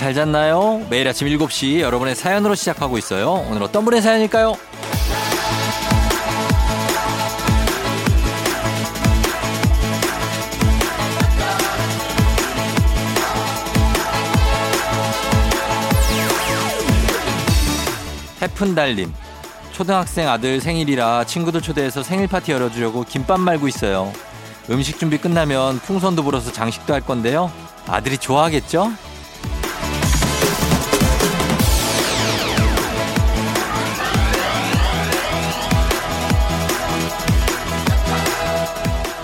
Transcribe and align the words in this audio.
잘 0.00 0.14
잤나요? 0.14 0.82
매일 0.88 1.06
아침 1.06 1.28
7시 1.28 1.80
여러분의 1.80 2.14
사연으로 2.14 2.54
시작하고 2.54 2.96
있어요. 2.96 3.44
오늘 3.50 3.62
어떤 3.62 3.84
분의 3.84 4.00
사연일까요? 4.00 4.56
해픈달님 18.40 19.12
초등학생 19.72 20.30
아들 20.30 20.62
생일이라 20.62 21.24
친구들 21.24 21.60
초대해서 21.60 22.02
생일 22.02 22.26
파티 22.26 22.52
열어주려고 22.52 23.04
김밥 23.04 23.38
말고 23.38 23.68
있어요. 23.68 24.10
음식 24.70 24.98
준비 24.98 25.18
끝나면 25.18 25.78
풍선도 25.80 26.22
불어서 26.22 26.50
장식도 26.50 26.94
할 26.94 27.02
건데요. 27.02 27.52
아들이 27.86 28.16
좋아하겠죠? 28.16 28.92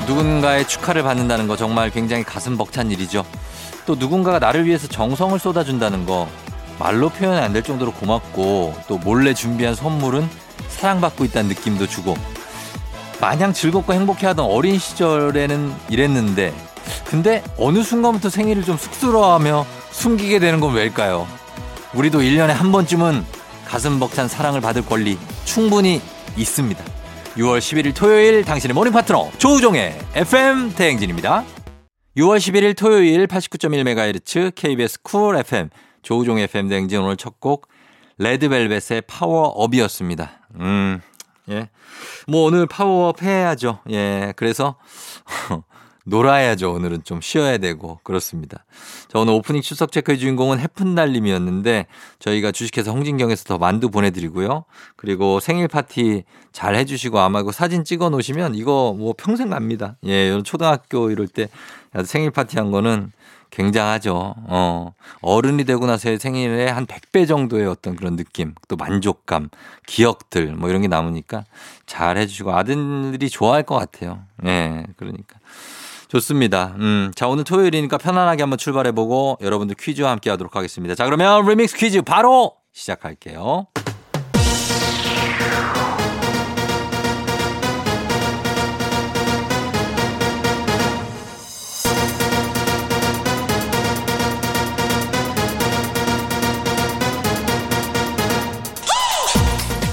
누군가의 0.07 0.67
축하를 0.69 1.03
받는다는 1.03 1.49
거 1.49 1.57
정말 1.57 1.91
굉장히 1.91 2.23
가슴 2.25 2.57
벅찬 2.57 2.91
일이죠. 2.91 3.25
또 3.87 3.95
누군가가 3.95 4.39
나를 4.39 4.67
위해서 4.67 4.87
정성을 4.89 5.39
쏟아준다는 5.39 6.07
거 6.07 6.29
말로 6.79 7.09
표현이 7.09 7.39
안 7.41 7.53
될 7.53 7.63
정도로 7.63 7.93
고맙고 7.93 8.75
또 8.89 8.99
몰래 8.99 9.33
준비한 9.35 9.75
선물은 9.75 10.29
사랑받고 10.69 11.25
있다는 11.25 11.49
느낌도 11.49 11.87
주고 11.87 12.17
마냥 13.21 13.53
즐겁고 13.53 13.95
행복해하던 13.95 14.45
어린 14.45 14.79
시절에는 14.79 15.73
이랬는데 15.89 16.55
근데 17.07 17.43
어느 17.59 17.83
순간부터 17.83 18.29
생일을 18.29 18.63
좀 18.65 18.77
쑥스러워하며 18.77 19.65
숨기게 19.91 20.39
되는 20.39 20.61
건 20.61 20.75
왜일까요? 20.75 21.27
우리도 21.95 22.21
1년에 22.21 22.49
한 22.49 22.73
번쯤은 22.73 23.25
가슴 23.67 23.99
벅찬 23.99 24.29
사랑을 24.29 24.61
받을 24.61 24.85
권리 24.85 25.19
충분히 25.45 26.03
있습니다. 26.37 26.85
6월 27.37 27.59
11일 27.59 27.95
토요일 27.95 28.45
당신의 28.45 28.75
모닝 28.75 28.93
파트너 28.93 29.31
조우종의 29.39 29.99
FM 30.15 30.75
대행진입니다. 30.75 31.45
6월 32.17 32.39
11일 32.39 32.77
토요일 32.77 33.27
89.1MHz 33.27 34.55
KBS 34.55 35.03
쿨 35.03 35.37
FM 35.37 35.69
조우종의 36.03 36.45
FM 36.45 36.69
대행진 36.69 37.01
오늘 37.01 37.17
첫 37.17 37.39
곡 37.41 37.69
레드벨벳의 38.19 39.03
Power 39.07 39.36
Up이었습니다. 39.36 40.31
음, 40.61 41.03
예. 41.51 41.69
뭐 42.27 42.45
오늘 42.45 42.67
파워업 42.67 43.23
해야죠. 43.23 43.81
예. 43.91 44.33
그래서 44.37 44.77
놀아야죠. 46.07 46.73
오늘은 46.73 47.03
좀 47.05 47.21
쉬어야 47.21 47.59
되고 47.59 47.99
그렇습니다. 48.05 48.65
자, 49.09 49.19
오늘 49.19 49.35
오프닝 49.35 49.61
출석 49.61 49.91
체크의 49.91 50.19
주인공은 50.19 50.61
해픈날님이었는데 50.61 51.87
저희가 52.21 52.53
주식회사 52.53 52.93
홍진경에서 52.93 53.45
더 53.45 53.59
만두 53.59 53.91
보내드리고요. 53.91 54.65
그리고 54.95 55.41
생일 55.41 55.67
파티 55.67 56.23
잘 56.53 56.77
해주시고 56.77 57.19
아마 57.19 57.43
그 57.43 57.51
사진 57.51 57.85
찍어 57.85 58.09
놓으시면 58.11 58.55
이거 58.55 58.95
뭐 58.97 59.15
평생 59.17 59.51
갑니다. 59.51 59.97
예, 60.05 60.41
초등학교 60.43 61.11
이럴 61.11 61.27
때 61.27 61.49
생일 62.05 62.31
파티 62.31 62.57
한 62.57 62.71
거는 62.71 63.11
굉장하죠. 63.51 64.35
어, 64.49 64.93
어른이 65.23 65.65
되고 65.65 65.87
나서의 65.87 66.19
생일에 66.19 66.69
한 66.69 66.87
100배 66.87 67.27
정도의 67.27 67.67
어떤 67.67 67.97
그런 67.97 68.17
느낌, 68.17 68.55
또 68.69 68.77
만족감, 68.77 69.49
기억들, 69.87 70.53
뭐 70.55 70.69
이런 70.69 70.83
게 70.83 70.89
남으니까 70.89 71.45
잘 71.87 72.17
해주시고 72.19 72.53
아들들이 72.53 73.29
좋아할 73.31 73.63
것 73.63 73.77
같아요. 73.77 74.21
예, 74.45 74.47
네, 74.47 74.87
그러니까. 74.97 75.39
좋습니다. 76.17 76.75
음, 76.79 77.13
자, 77.15 77.29
오늘 77.29 77.45
토요일이니까 77.45 77.99
편안하게 77.99 78.43
한번 78.43 78.59
출발해보고 78.59 79.39
여러분들 79.43 79.77
퀴즈와 79.79 80.11
함께 80.11 80.31
하도록 80.31 80.55
하겠습니다. 80.55 80.95
자, 80.95 81.05
그러면 81.05 81.47
리믹스 81.47 81.77
퀴즈 81.77 82.03
바로 82.03 82.55
시작할게요. 82.73 83.67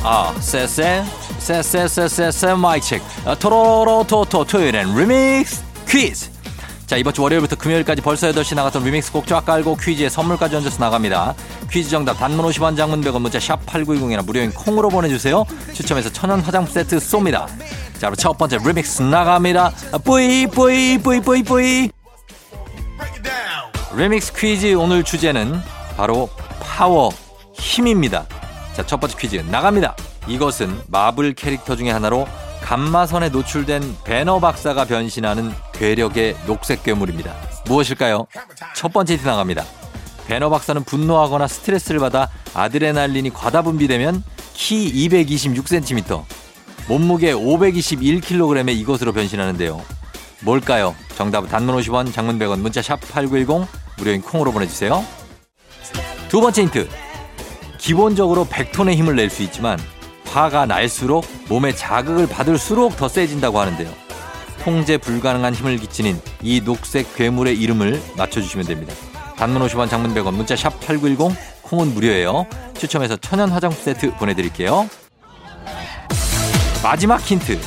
아, 0.05 0.33
쎄쎄, 0.39 1.03
쎄쎄쎄쎄쎄 1.39 2.53
마이크 2.53 2.85
체크. 2.85 3.03
토로로토토 3.39 4.45
토요일엔 4.45 4.95
리믹스 4.95 5.72
퀴즈. 5.93 6.31
자, 6.87 6.97
이번 6.97 7.13
주 7.13 7.21
월요일부터 7.21 7.55
금요일까지 7.55 8.01
벌써 8.01 8.27
8시 8.31 8.55
나갔던 8.55 8.83
리믹스 8.83 9.11
곡 9.11 9.27
쫙 9.27 9.45
깔고 9.45 9.77
퀴즈에 9.77 10.09
선물까지 10.09 10.55
얹어서 10.55 10.83
나갑니다. 10.83 11.35
퀴즈 11.71 11.91
정답 11.91 12.17
단문 12.17 12.43
50원 12.47 12.75
장문 12.75 13.01
100원 13.01 13.21
문자 13.21 13.39
샵 13.39 13.63
8910이나 13.67 14.25
무료인 14.25 14.51
콩으로 14.51 14.89
보내주세요. 14.89 15.45
추첨해서 15.71 16.11
천연 16.11 16.39
화장품 16.39 16.73
세트 16.73 16.97
쏩니다. 16.97 17.45
자, 17.99 18.09
그럼 18.09 18.15
첫 18.15 18.35
번째 18.39 18.57
리믹스 18.65 19.03
나갑니다. 19.03 19.71
뿌이 20.03 20.47
뿌이 20.47 20.97
뿌이 20.97 21.21
뿌이 21.21 21.43
뿌이 21.43 21.91
리믹스 23.95 24.33
퀴즈 24.33 24.73
오늘 24.73 25.03
주제는 25.03 25.61
바로 25.95 26.27
파워 26.59 27.11
힘입니다. 27.53 28.25
자, 28.75 28.83
첫 28.83 28.99
번째 28.99 29.15
퀴즈 29.19 29.35
나갑니다. 29.35 29.95
이것은 30.25 30.81
마블 30.87 31.35
캐릭터 31.35 31.75
중에 31.75 31.91
하나로 31.91 32.27
감마선에 32.63 33.29
노출된 33.29 33.97
배너 34.05 34.39
박사가 34.39 34.85
변신하는 34.85 35.51
괴력의 35.73 36.37
녹색 36.45 36.83
괴물입니다. 36.83 37.35
무엇일까요? 37.65 38.25
첫 38.73 38.93
번째 38.93 39.13
힌트 39.13 39.27
나갑니다. 39.27 39.65
배너 40.27 40.49
박사는 40.49 40.81
분노하거나 40.85 41.47
스트레스를 41.47 41.99
받아 41.99 42.29
아드레날린이 42.53 43.31
과다 43.31 43.61
분비되면 43.61 44.23
키 44.53 45.09
226cm, 45.09 46.23
몸무게 46.87 47.33
521kg의 47.33 48.75
이것으로 48.77 49.11
변신하는데요. 49.11 49.81
뭘까요? 50.41 50.95
정답은 51.17 51.49
단문 51.49 51.75
50원, 51.77 52.13
장문 52.13 52.39
100원, 52.39 52.59
문자 52.59 52.81
샵 52.81 52.99
8910, 53.01 53.67
무료인 53.97 54.21
콩으로 54.21 54.53
보내주세요. 54.53 55.05
두 56.29 56.39
번째 56.39 56.61
힌트. 56.63 56.89
기본적으로 57.77 58.45
100톤의 58.45 58.95
힘을 58.95 59.17
낼 59.17 59.29
수 59.29 59.43
있지만 59.43 59.77
화가 60.33 60.65
날수록 60.65 61.25
몸에 61.47 61.75
자극을 61.75 62.27
받을수록 62.27 62.97
더 62.97 63.07
세진다고 63.07 63.59
하는데요. 63.59 63.89
통제 64.63 64.97
불가능한 64.97 65.53
힘을 65.53 65.77
끼치는 65.77 66.19
이 66.41 66.61
녹색 66.61 67.15
괴물의 67.15 67.59
이름을 67.59 68.01
맞춰주시면 68.17 68.65
됩니다. 68.65 68.95
단문 69.37 69.61
50원 69.67 69.89
장문 69.89 70.15
100원 70.15 70.33
문자 70.33 70.55
샵 70.55 70.79
8910 70.79 71.37
콩은 71.61 71.93
무료예요. 71.93 72.47
추첨해서 72.77 73.15
천연 73.17 73.51
화장품 73.51 73.79
세트 73.79 74.15
보내드릴게요. 74.15 74.89
마지막 76.81 77.21
힌트. 77.21 77.59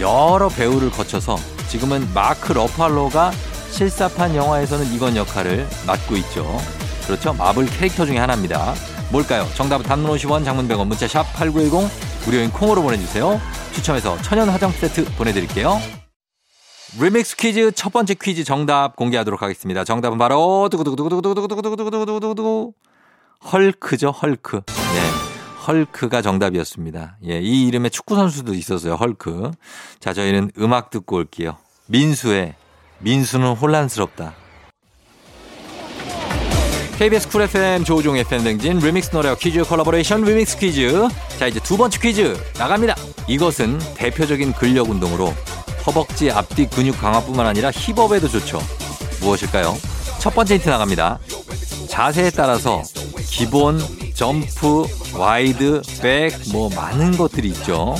여러 0.00 0.48
배우를 0.48 0.90
거쳐서 0.90 1.36
지금은 1.68 2.08
마크 2.14 2.52
러팔로가 2.52 3.32
실사판 3.70 4.34
영화에서는 4.34 4.92
이건 4.92 5.16
역할을 5.16 5.66
맡고 5.86 6.16
있죠. 6.16 6.58
그렇죠. 7.06 7.32
마블 7.32 7.66
캐릭터 7.66 8.06
중에 8.06 8.18
하나입니다. 8.18 8.74
뭘까요? 9.10 9.46
정답은 9.54 9.84
단문 9.84 10.10
50원, 10.16 10.44
장문 10.44 10.68
100원, 10.68 10.86
문자 10.86 11.08
샵 11.08 11.24
8910, 11.34 11.90
무료인 12.26 12.50
콩으로 12.50 12.82
보내주세요. 12.82 13.40
추첨해서 13.72 14.16
천연 14.22 14.48
화장 14.48 14.70
세트 14.70 15.04
보내드릴게요. 15.16 15.80
리믹스 17.00 17.36
퀴즈 17.36 17.72
첫 17.72 17.92
번째 17.92 18.14
퀴즈 18.14 18.44
정답 18.44 18.94
공개하도록 18.96 19.42
하겠습니다. 19.42 19.84
정답은 19.84 20.18
바로 20.18 20.68
두구두구두구두구두구두구두구두구두구 20.70 22.72
헐크죠, 23.52 24.10
헐크. 24.10 24.60
네. 24.66 25.00
헐크가 25.66 26.22
정답이었습니다. 26.22 27.18
예, 27.26 27.40
이 27.40 27.66
이름의 27.68 27.90
축구 27.90 28.16
선수도 28.16 28.54
있었어요. 28.54 28.94
헐크. 28.94 29.50
자, 29.98 30.12
저희는 30.12 30.52
음악 30.58 30.90
듣고 30.90 31.16
올게요. 31.16 31.56
민수의 31.86 32.54
민수는 32.98 33.54
혼란스럽다. 33.54 34.34
KBS 37.00 37.30
쿨 37.30 37.40
FM 37.40 37.84
조우종 37.84 38.18
FM 38.18 38.44
댕진 38.44 38.78
리믹스 38.78 39.16
노래와 39.16 39.34
퀴즈 39.36 39.64
콜라보레이션 39.64 40.20
리믹스 40.20 40.58
퀴즈. 40.58 41.08
자 41.38 41.46
이제 41.46 41.58
두 41.58 41.78
번째 41.78 41.98
퀴즈 41.98 42.36
나갑니다. 42.58 42.94
이것은 43.26 43.78
대표적인 43.94 44.52
근력 44.52 44.90
운동으로 44.90 45.32
허벅지 45.86 46.30
앞뒤 46.30 46.68
근육 46.68 47.00
강화뿐만 47.00 47.46
아니라 47.46 47.70
힙업에도 47.70 48.28
좋죠. 48.28 48.60
무엇일까요? 49.22 49.78
첫 50.18 50.34
번째 50.34 50.56
힌트 50.56 50.68
나갑니다. 50.68 51.18
자세에 51.88 52.28
따라서 52.32 52.82
기본, 53.30 53.80
점프, 54.12 54.84
wide, 55.14 55.80
back, 56.02 56.38
뭐 56.52 56.68
많은 56.68 57.16
것들이 57.16 57.48
있죠. 57.48 57.94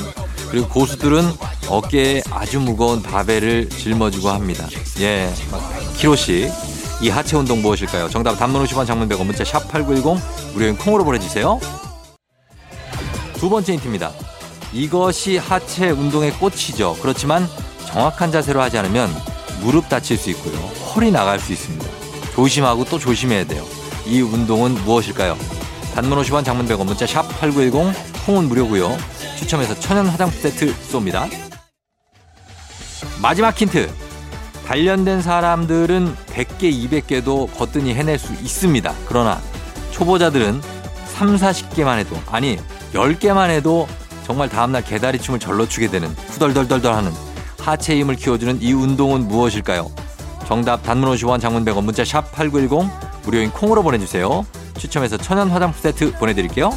그리고 0.51 0.69
고수들은 0.69 1.23
어깨에 1.69 2.21
아주 2.31 2.61
무거운 2.61 3.01
바벨을 3.01 3.71
짊어지고 3.71 4.29
합니다. 4.29 4.69
예, 5.01 5.33
막 5.51 5.73
100kg씩. 5.95 6.70
이 7.01 7.09
하체 7.09 7.37
운동 7.37 7.63
무엇일까요? 7.63 8.11
정답 8.11 8.35
단문 8.37 8.63
50원 8.65 8.87
장문 8.87 9.09
100원 9.09 9.25
문자 9.25 9.43
샵 9.43 9.67
8910 9.69 10.53
무료인 10.53 10.77
콩으로 10.77 11.05
보내주세요. 11.05 11.59
두 13.35 13.49
번째 13.49 13.73
힌트입니다. 13.73 14.13
이것이 14.73 15.39
하체 15.39 15.91
운동의 15.91 16.33
꽃이죠. 16.33 16.97
그렇지만 17.01 17.49
정확한 17.87 18.31
자세로 18.31 18.61
하지 18.61 18.77
않으면 18.79 19.11
무릎 19.63 19.89
다칠 19.89 20.19
수 20.19 20.29
있고요. 20.31 20.55
허리 20.95 21.11
나갈 21.11 21.41
수 21.41 21.53
있습니다. 21.53 21.87
조심하고 22.35 22.85
또 22.85 22.99
조심해야 22.99 23.45
돼요. 23.45 23.65
이 24.07 24.21
운동은 24.21 24.75
무엇일까요? 24.85 25.39
단문 25.95 26.21
50원 26.21 26.45
장문 26.45 26.67
100원 26.67 26.85
문자 26.85 27.07
샵 27.07 27.23
8910 27.41 28.27
콩은 28.27 28.45
무료고요. 28.49 28.97
추첨해서 29.39 29.79
천연 29.81 30.07
화장품 30.07 30.39
세트 30.39 30.75
쏩니다. 30.93 31.29
마지막 33.23 33.59
힌트. 33.59 34.10
단련된 34.71 35.21
사람들은 35.21 36.15
100개, 36.27 36.71
200개도 36.71 37.53
거뜬히 37.59 37.93
해낼 37.93 38.21
수 38.21 38.33
있습니다. 38.35 38.95
그러나 39.09 39.41
초보자들은 39.91 40.63
3, 41.07 41.35
40개만 41.35 41.99
해도 41.99 42.17
아니 42.31 42.57
10개만 42.95 43.51
해도 43.51 43.89
정말 44.25 44.49
다음날 44.49 44.85
개다리춤을 44.85 45.41
절로 45.41 45.67
추게 45.67 45.89
되는 45.89 46.09
후덜덜덜덜 46.29 46.95
하는 46.95 47.11
하체 47.59 47.99
힘을 47.99 48.15
키워주는 48.15 48.63
이 48.63 48.73
운동은 48.73 49.27
무엇일까요? 49.27 49.91
정답 50.47 50.85
단문 50.85 51.11
50원 51.17 51.41
장문 51.41 51.65
100원 51.65 51.83
문자 51.83 52.05
샵 52.05 52.31
8910 52.31 52.89
무료인 53.25 53.51
콩으로 53.51 53.83
보내주세요. 53.83 54.47
추첨해서 54.79 55.17
천연 55.17 55.51
화장품 55.51 55.81
세트 55.81 56.13
보내드릴게요. 56.13 56.71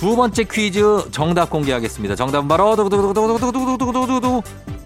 두 0.00 0.16
번째 0.16 0.42
퀴즈 0.42 1.08
정답 1.12 1.50
공개하겠습니다. 1.50 2.16
정답은 2.16 2.48
바로 2.48 2.74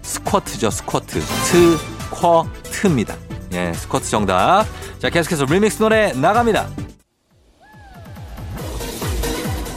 스쿼트죠. 0.09 0.71
스쿼트. 0.71 1.21
스쿼트입니다. 1.21 3.15
예, 3.53 3.71
스쿼트 3.73 4.09
정답. 4.09 4.65
자, 4.97 5.09
계속해서 5.09 5.45
리믹스 5.45 5.77
노래 5.77 6.11
나갑니다. 6.13 6.67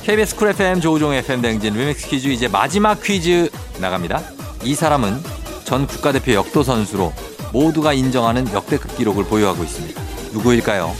KBS 0.04 0.34
쿨 0.36 0.48
FM 0.48 0.80
조우종 0.80 1.12
FM 1.12 1.42
댕진 1.42 1.74
리믹스 1.74 2.08
퀴즈 2.08 2.28
이제 2.28 2.48
마지막 2.48 3.00
퀴즈 3.02 3.50
나갑니다. 3.78 4.22
이 4.64 4.74
사람은 4.74 5.22
전 5.64 5.86
국가대표 5.86 6.32
역도 6.32 6.62
선수로 6.62 7.12
모두가 7.52 7.92
인정하는 7.92 8.50
역대급 8.52 8.96
기록을 8.96 9.24
보유하고 9.24 9.62
있습니다. 9.62 10.00
누구일까요? 10.32 10.94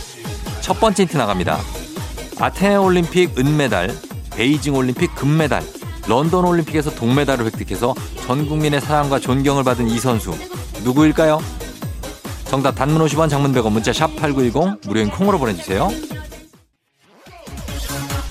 첫 0.60 0.78
번째 0.78 1.04
힌트 1.04 1.16
나갑니다. 1.16 1.58
아테네 2.38 2.76
올림픽 2.76 3.38
은메달, 3.38 3.96
베이징 4.36 4.74
올림픽 4.74 5.14
금메달, 5.14 5.62
런던 6.08 6.44
올림픽에서 6.44 6.90
동메달을 6.94 7.46
획득해서 7.46 7.94
전 8.26 8.46
국민의 8.46 8.80
사랑과 8.80 9.18
존경을 9.18 9.64
받은 9.64 9.88
이 9.88 9.98
선수 9.98 10.34
누구일까요? 10.84 11.40
정답 12.44 12.74
단문 12.74 13.04
50원 13.06 13.30
장문 13.30 13.52
100원 13.54 13.72
문자 13.72 13.92
샵 13.92 14.14
8910 14.16 14.86
무료인 14.86 15.10
콩으로 15.10 15.38
보내주세요. 15.38 15.88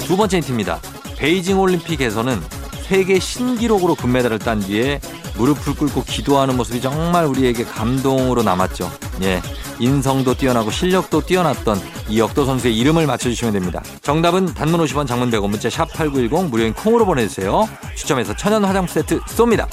두 0.05 0.17
번째 0.17 0.37
힌트입니다. 0.37 0.79
베이징 1.17 1.59
올림픽에서는 1.59 2.39
세계 2.87 3.19
신기록으로 3.19 3.95
금메달을 3.95 4.39
딴 4.39 4.59
뒤에 4.59 4.99
무릎을 5.35 5.75
꿇고 5.75 6.03
기도하는 6.03 6.57
모습이 6.57 6.81
정말 6.81 7.25
우리에게 7.25 7.63
감동으로 7.63 8.43
남았죠. 8.43 8.91
예. 9.23 9.41
인성도 9.79 10.35
뛰어나고 10.35 10.69
실력도 10.71 11.21
뛰어났던 11.25 11.81
이 12.09 12.19
역도 12.19 12.45
선수의 12.45 12.77
이름을 12.77 13.07
맞춰주시면 13.07 13.53
됩니다. 13.53 13.81
정답은 14.01 14.53
단문 14.53 14.79
50원 14.85 15.07
장문 15.07 15.31
100원 15.31 15.49
문자 15.49 15.69
샵 15.69 15.91
8910 15.93 16.49
무료인 16.49 16.73
콩으로 16.73 17.05
보내주세요. 17.05 17.67
추첨해서 17.95 18.35
천연 18.35 18.63
화장품 18.63 18.93
세트 18.93 19.19
쏩니다. 19.21 19.67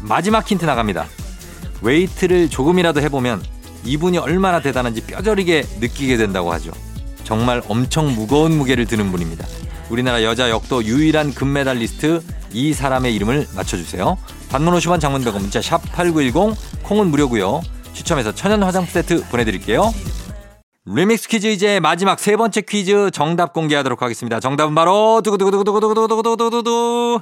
마지막 0.00 0.48
힌트 0.48 0.64
나갑니다. 0.64 1.06
웨이트를 1.82 2.48
조금이라도 2.50 3.00
해보면 3.02 3.42
이분이 3.84 4.18
얼마나 4.18 4.60
대단한지 4.60 5.02
뼈저리게 5.02 5.66
느끼게 5.80 6.16
된다고 6.16 6.52
하죠. 6.52 6.72
정말 7.24 7.62
엄청 7.68 8.14
무거운 8.14 8.56
무게를 8.56 8.86
드는 8.86 9.10
분입니다. 9.10 9.46
우리나라 9.88 10.22
여자 10.22 10.50
역도 10.50 10.84
유일한 10.84 11.32
금메달리스트 11.34 12.22
이 12.52 12.72
사람의 12.72 13.14
이름을 13.14 13.48
맞춰주세요. 13.54 14.18
단문 14.50 14.74
50원 14.74 15.00
장문 15.00 15.22
100원 15.24 15.40
문자 15.40 15.62
샵 15.62 15.80
8910 15.92 16.82
콩은 16.82 17.08
무료고요. 17.08 17.62
추첨해서 17.92 18.34
천연 18.34 18.62
화장품 18.62 18.90
세트 18.92 19.28
보내드릴게요. 19.30 19.92
리믹스 20.86 21.28
퀴즈 21.28 21.46
이제 21.46 21.78
마지막 21.78 22.18
세 22.18 22.36
번째 22.36 22.62
퀴즈 22.62 23.10
정답 23.12 23.52
공개하도록 23.52 24.00
하겠습니다. 24.02 24.40
정답은 24.40 24.74
바로 24.74 25.20
두구두구두구두구두구두구두구두구 25.22 27.20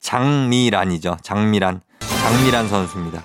장미란이죠. 0.00 1.18
장미란. 1.22 1.82
장미란 2.00 2.68
선수입니다. 2.68 3.22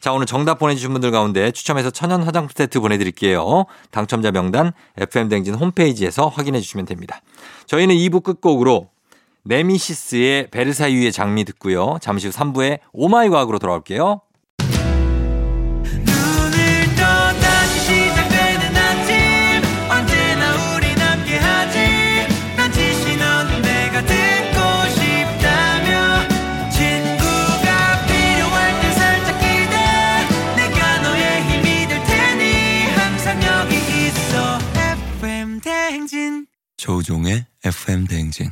자, 0.00 0.12
오늘 0.12 0.26
정답 0.26 0.58
보내주신 0.58 0.92
분들 0.92 1.10
가운데 1.10 1.50
추첨해서 1.50 1.90
천연 1.90 2.22
화장품 2.22 2.50
세트 2.54 2.80
보내드릴게요. 2.80 3.66
당첨자 3.90 4.30
명단 4.30 4.72
FM댕진 4.96 5.54
홈페이지에서 5.54 6.28
확인해 6.28 6.60
주시면 6.60 6.86
됩니다. 6.86 7.20
저희는 7.66 7.94
2부 7.94 8.22
끝곡으로 8.22 8.88
네미시스의 9.44 10.50
베르사유의 10.50 11.12
장미 11.12 11.44
듣고요. 11.44 11.98
잠시 12.00 12.26
후 12.26 12.32
3부에 12.32 12.80
오마이 12.92 13.28
과학으로 13.28 13.58
돌아올게요. 13.58 14.20
조우종의 36.76 37.44
FM 37.62 38.06
대행진. 38.06 38.50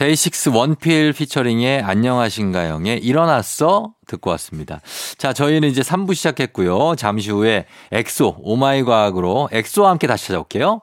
데이식스 0.00 0.48
원필 0.54 1.12
피처링의 1.12 1.82
안녕하신가영의 1.82 3.00
일어났어 3.00 3.92
듣고 4.06 4.30
왔습니다. 4.30 4.80
자, 5.18 5.34
저희는 5.34 5.68
이제 5.68 5.82
3부 5.82 6.14
시작했고요. 6.14 6.96
잠시 6.96 7.30
후에 7.30 7.66
엑소 7.92 8.36
오마이 8.38 8.82
과학으로 8.82 9.50
엑소와 9.52 9.90
함께 9.90 10.06
다시 10.06 10.28
찾아올게요. 10.28 10.80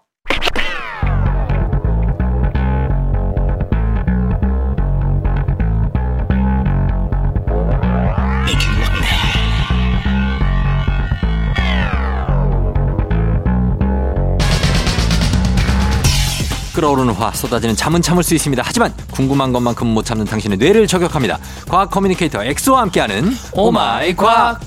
끓어오르는 16.78 17.16
화 17.16 17.32
쏟아지는 17.32 17.76
잠은 17.76 18.04
참을 18.04 18.22
수 18.22 18.36
있습니다. 18.36 18.62
하지만 18.64 18.94
궁금한 19.12 19.52
것만큼 19.52 19.88
못 19.88 20.06
참는 20.06 20.26
당신의 20.26 20.60
뇌를 20.60 20.86
저격합니다. 20.86 21.40
과학 21.68 21.90
커뮤니케이터 21.90 22.44
엑소와 22.44 22.82
함께하는 22.82 23.36
오마이 23.54 24.16
과학. 24.16 24.60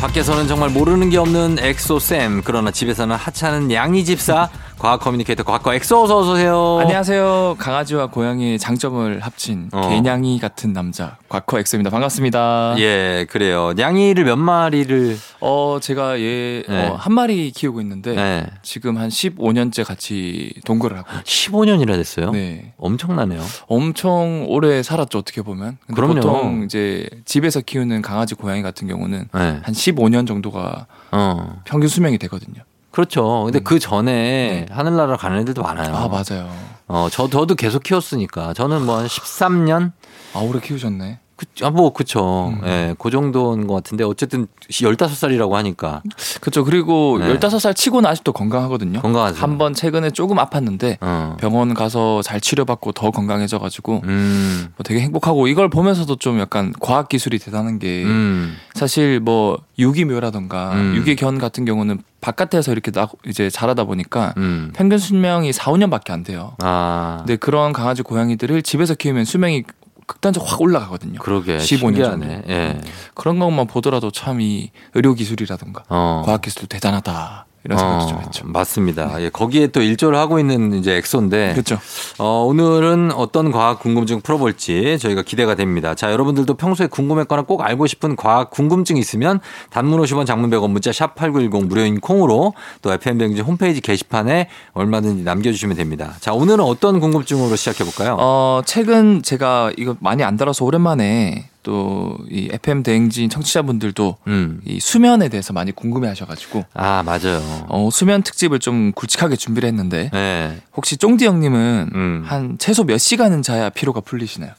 밖에서는 0.00 0.46
정말 0.46 0.70
모르는 0.70 1.10
게 1.10 1.16
없는 1.18 1.58
엑소쌤 1.58 2.42
그러나 2.44 2.70
집에서는 2.70 3.16
하찮은 3.16 3.72
양이 3.72 4.04
집사 4.04 4.48
과학 4.82 4.98
커뮤니케이터 4.98 5.44
과커 5.44 5.72
엑소 5.74 6.02
어서 6.02 6.18
오세요. 6.18 6.78
안녕하세요. 6.80 7.54
강아지와 7.56 8.08
고양이의 8.08 8.58
장점을 8.58 9.20
합친 9.20 9.68
어. 9.70 9.88
개냥이 9.88 10.40
같은 10.40 10.72
남자 10.72 11.18
과커 11.28 11.60
엑소입니다. 11.60 11.88
반갑습니다. 11.90 12.74
예, 12.78 13.24
그래요. 13.30 13.74
양이를 13.78 14.24
몇 14.24 14.34
마리를 14.34 15.16
어 15.38 15.78
제가 15.80 16.18
얘 16.18 16.64
네. 16.68 16.88
어, 16.88 16.96
한 16.96 17.14
마리 17.14 17.52
키우고 17.52 17.80
있는데 17.80 18.16
네. 18.16 18.46
지금 18.62 18.98
한 18.98 19.08
15년째 19.08 19.84
같이 19.86 20.52
동거를 20.64 20.98
하고 20.98 21.08
있어요. 21.12 21.22
15년이나 21.22 21.94
됐어요. 21.94 22.32
네. 22.32 22.72
엄청나네요. 22.76 23.40
엄청 23.68 24.46
오래 24.48 24.82
살았죠 24.82 25.16
어떻게 25.16 25.42
보면. 25.42 25.78
그럼요. 25.94 26.14
보통 26.14 26.64
이제 26.64 27.08
집에서 27.24 27.60
키우는 27.60 28.02
강아지 28.02 28.34
고양이 28.34 28.62
같은 28.62 28.88
경우는 28.88 29.28
네. 29.32 29.60
한 29.62 29.62
15년 29.62 30.26
정도가 30.26 30.86
어. 31.12 31.60
평균 31.66 31.88
수명이 31.88 32.18
되거든요. 32.18 32.64
그렇죠. 32.92 33.44
근데 33.44 33.58
음. 33.60 33.64
그 33.64 33.78
전에 33.78 34.66
하늘나라 34.70 35.16
가는 35.16 35.38
애들도 35.40 35.62
많아요. 35.62 35.94
아 35.94 36.08
맞아요. 36.08 36.48
어, 36.88 37.08
저, 37.10 37.28
저도 37.28 37.54
계속 37.54 37.82
키웠으니까. 37.82 38.52
저는 38.54 38.84
뭐 38.86 38.98
한 38.98 39.06
13년? 39.06 39.92
아 40.34 40.38
오래 40.40 40.60
키우셨네. 40.60 41.18
그, 41.42 41.64
아, 41.64 41.70
뭐, 41.70 41.92
그쵸. 41.92 42.54
음. 42.62 42.66
예, 42.66 42.94
그 42.98 43.10
정도인 43.10 43.66
것 43.66 43.74
같은데, 43.74 44.04
어쨌든 44.04 44.46
15살이라고 44.70 45.52
하니까. 45.52 46.02
그렇죠. 46.40 46.64
그리고 46.64 47.18
네. 47.18 47.34
15살 47.38 47.74
치고는 47.74 48.08
아직도 48.08 48.32
건강하거든요. 48.32 49.00
건강하죠. 49.00 49.40
한번 49.40 49.74
최근에 49.74 50.10
조금 50.10 50.36
아팠는데 50.36 50.98
어. 51.00 51.36
병원 51.38 51.74
가서 51.74 52.22
잘 52.22 52.40
치료받고 52.40 52.92
더 52.92 53.10
건강해져가지고 53.10 54.02
음, 54.04 54.68
뭐 54.76 54.84
되게 54.84 55.00
행복하고 55.00 55.46
이걸 55.48 55.68
보면서도 55.68 56.16
좀 56.16 56.38
약간 56.40 56.72
과학 56.80 57.08
기술이 57.08 57.38
대단한 57.38 57.78
게 57.78 58.04
음, 58.04 58.56
사실 58.74 59.20
뭐 59.20 59.58
유기묘라던가 59.78 60.72
음. 60.72 60.94
유기견 60.96 61.38
같은 61.38 61.64
경우는 61.64 62.02
바깥에서 62.20 62.72
이렇게 62.72 62.92
나 62.92 63.08
이제 63.26 63.50
자라다 63.50 63.84
보니까 63.84 64.32
음. 64.36 64.70
평균 64.74 64.98
수명이 64.98 65.52
4, 65.52 65.72
5년밖에 65.72 66.10
안 66.10 66.22
돼요. 66.22 66.54
아, 66.62 67.16
근데 67.18 67.36
그런 67.36 67.72
강아지 67.72 68.02
고양이들을 68.02 68.62
집에서 68.62 68.94
키우면 68.94 69.24
수명이 69.24 69.64
극단적으로 70.06 70.50
확 70.50 70.60
올라가거든요. 70.60 71.18
그러게. 71.20 71.58
15년 71.58 71.64
신기하네. 71.66 72.28
정도. 72.34 72.52
예. 72.52 72.80
그런 73.14 73.38
것만 73.38 73.66
보더라도 73.66 74.10
참 74.10 74.40
이 74.40 74.70
의료 74.94 75.14
기술이라던가 75.14 75.84
어. 75.88 76.22
과학 76.24 76.40
기술도 76.42 76.66
대단하다 76.68 77.46
이런 77.64 77.78
생각도 77.78 78.04
어, 78.04 78.08
좀 78.08 78.20
했죠. 78.20 78.46
맞습니다. 78.46 79.22
예, 79.22 79.28
거기에 79.28 79.68
또 79.68 79.82
일조를 79.82 80.18
하고 80.18 80.40
있는 80.40 80.74
이제 80.74 80.96
엑소인데 80.96 81.52
그렇죠. 81.52 81.78
어, 82.18 82.44
오늘은 82.46 83.12
어떤 83.12 83.52
과학 83.52 83.78
궁금증 83.78 84.20
풀어볼지 84.20 84.98
저희가 84.98 85.22
기대가 85.22 85.54
됩니다. 85.54 85.94
자, 85.94 86.10
여러분들도 86.10 86.54
평소에 86.54 86.88
궁금했거나 86.88 87.42
꼭 87.42 87.62
알고 87.62 87.86
싶은 87.86 88.16
과학 88.16 88.50
궁금증 88.50 88.96
있으면 88.96 89.40
단문 89.70 90.00
50원 90.00 90.26
장문 90.26 90.50
100원 90.50 90.70
문자 90.70 90.90
샵8910 90.90 91.66
무료인 91.66 92.00
콩으로 92.00 92.54
또 92.82 92.92
FM뱅지 92.92 93.42
홈페이지 93.42 93.80
게시판에 93.80 94.48
얼마든지 94.72 95.22
남겨주시면 95.22 95.76
됩니다. 95.76 96.14
자, 96.20 96.32
오늘은 96.32 96.64
어떤 96.64 96.98
궁금증으로 96.98 97.54
시작해볼까요? 97.54 98.16
어, 98.18 98.62
최근 98.66 99.22
제가 99.22 99.72
이거 99.76 99.96
많이 100.00 100.24
안 100.24 100.36
달아서 100.36 100.64
오랜만에 100.64 101.51
또 101.62 102.18
이 102.30 102.48
FM 102.52 102.82
대행진 102.82 103.28
청취자분들도 103.30 104.16
음. 104.26 104.60
이 104.64 104.80
수면에 104.80 105.28
대해서 105.28 105.52
많이 105.52 105.72
궁금해 105.72 106.08
하셔가지고 106.08 106.64
아, 106.74 107.02
맞아요. 107.04 107.40
어, 107.68 107.88
수면 107.92 108.22
특집을 108.22 108.58
좀 108.58 108.92
굵직하게 108.92 109.36
준비를 109.36 109.68
했는데 109.68 110.10
네. 110.12 110.60
혹시 110.76 110.96
쫑디 110.96 111.26
형님은 111.26 111.90
음. 111.94 112.22
한 112.26 112.56
최소 112.58 112.84
몇 112.84 112.98
시간은 112.98 113.42
자야 113.42 113.70
피로가 113.70 114.00
풀리시나요? 114.00 114.52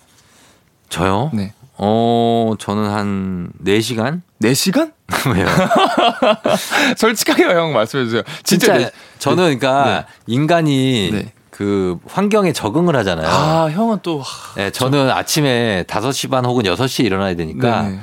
저요? 0.89 1.31
네. 1.33 1.53
어, 1.77 2.53
저는 2.59 2.89
한 2.89 3.49
4시간? 3.65 4.21
4시간? 4.41 4.93
왜요? 5.33 5.45
솔직하게 6.97 7.43
형 7.45 7.73
말씀해 7.73 8.05
주세요. 8.05 8.21
진짜 8.43 8.77
네- 8.77 8.91
저는 9.19 9.57
그러니까 9.59 10.05
인간이 10.27 11.09
네. 11.11 11.33
그 11.53 11.99
환경에 12.07 12.51
적응을 12.51 12.95
하잖아요. 12.95 13.27
아, 13.27 13.69
형은 13.69 13.99
또 14.01 14.21
하, 14.21 14.55
네, 14.55 14.71
저는 14.71 15.11
아침에 15.11 15.83
5시 15.87 16.31
반 16.31 16.45
혹은 16.45 16.63
6시에 16.63 17.05
일어나야 17.05 17.35
되니까 17.35 17.83
네네. 17.83 17.99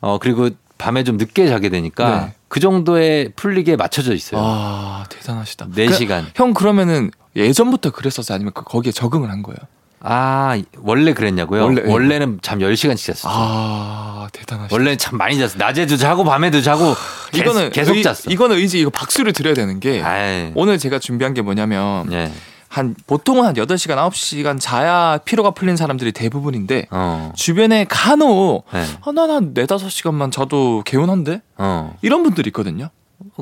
어 0.00 0.18
그리고 0.18 0.48
밤에 0.78 1.04
좀 1.04 1.18
늦게 1.18 1.46
자게 1.46 1.68
되니까 1.68 2.20
네. 2.26 2.34
그 2.48 2.58
정도의 2.58 3.32
풀리기에 3.36 3.76
맞춰져 3.76 4.14
있어요. 4.14 4.40
아, 4.42 5.04
대단하시다. 5.10 5.66
네 5.74 5.86
그- 5.88 5.92
시간. 5.92 6.26
형 6.34 6.54
그러면은 6.54 7.10
예전부터 7.36 7.90
그랬었어요? 7.90 8.34
아니면 8.34 8.52
그 8.54 8.64
거기에 8.64 8.92
적응을 8.92 9.28
한 9.30 9.42
거예요? 9.42 9.58
아, 10.00 10.58
원래 10.78 11.12
그랬냐고요? 11.12 11.64
원래, 11.64 11.82
예. 11.86 11.90
원래는 11.90 12.38
잠 12.40 12.60
10시간씩 12.60 13.14
잤어요. 13.14 13.30
아, 13.34 14.28
대단하시다. 14.32 14.74
원래는 14.74 14.96
참 14.96 15.18
많이 15.18 15.36
잤어요. 15.36 15.58
낮에도 15.58 15.98
자고 15.98 16.24
밤에도 16.24 16.62
자고 16.62 16.94
계속, 17.32 17.44
이거는 17.50 17.70
계속 17.72 17.96
의, 17.96 18.02
잤어. 18.02 18.30
이거는 18.30 18.56
의지 18.56 18.78
이거 18.80 18.88
박수를 18.88 19.34
드려야 19.34 19.52
되는 19.52 19.80
게 19.80 20.02
아이. 20.02 20.52
오늘 20.54 20.78
제가 20.78 20.98
준비한 20.98 21.34
게 21.34 21.42
뭐냐면 21.42 22.10
예. 22.12 22.32
한 22.76 22.94
보통은 23.06 23.46
한 23.46 23.54
8시간 23.54 23.96
9시간 24.10 24.60
자야 24.60 25.18
피로가 25.24 25.52
풀린 25.52 25.76
사람들이 25.76 26.12
대부분인데 26.12 26.88
어. 26.90 27.32
주변에 27.34 27.86
간혹 27.88 28.66
네. 28.70 28.84
아, 29.00 29.12
난한 29.12 29.54
4, 29.56 29.64
5시간만 29.64 30.30
자도 30.30 30.82
개운한데? 30.84 31.40
어. 31.56 31.96
이런 32.02 32.22
분들이 32.22 32.48
있거든요. 32.48 32.90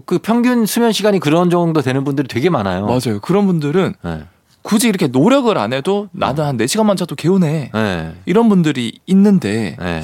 그 0.06 0.18
평균 0.18 0.66
수면 0.66 0.92
시간이 0.92 1.18
그런 1.18 1.50
정도 1.50 1.82
되는 1.82 2.04
분들이 2.04 2.28
되게 2.28 2.48
많아요. 2.48 2.86
맞아요. 2.86 3.18
그런 3.22 3.46
분들은 3.48 3.94
네. 4.04 4.22
굳이 4.62 4.88
이렇게 4.88 5.08
노력을 5.08 5.56
안 5.58 5.72
해도 5.72 6.08
나는 6.12 6.44
한 6.44 6.56
4시간만 6.56 6.96
자도 6.96 7.16
개운해. 7.16 7.72
네. 7.74 8.14
이런 8.26 8.48
분들이 8.48 9.00
있는데 9.06 9.76
네. 9.80 10.02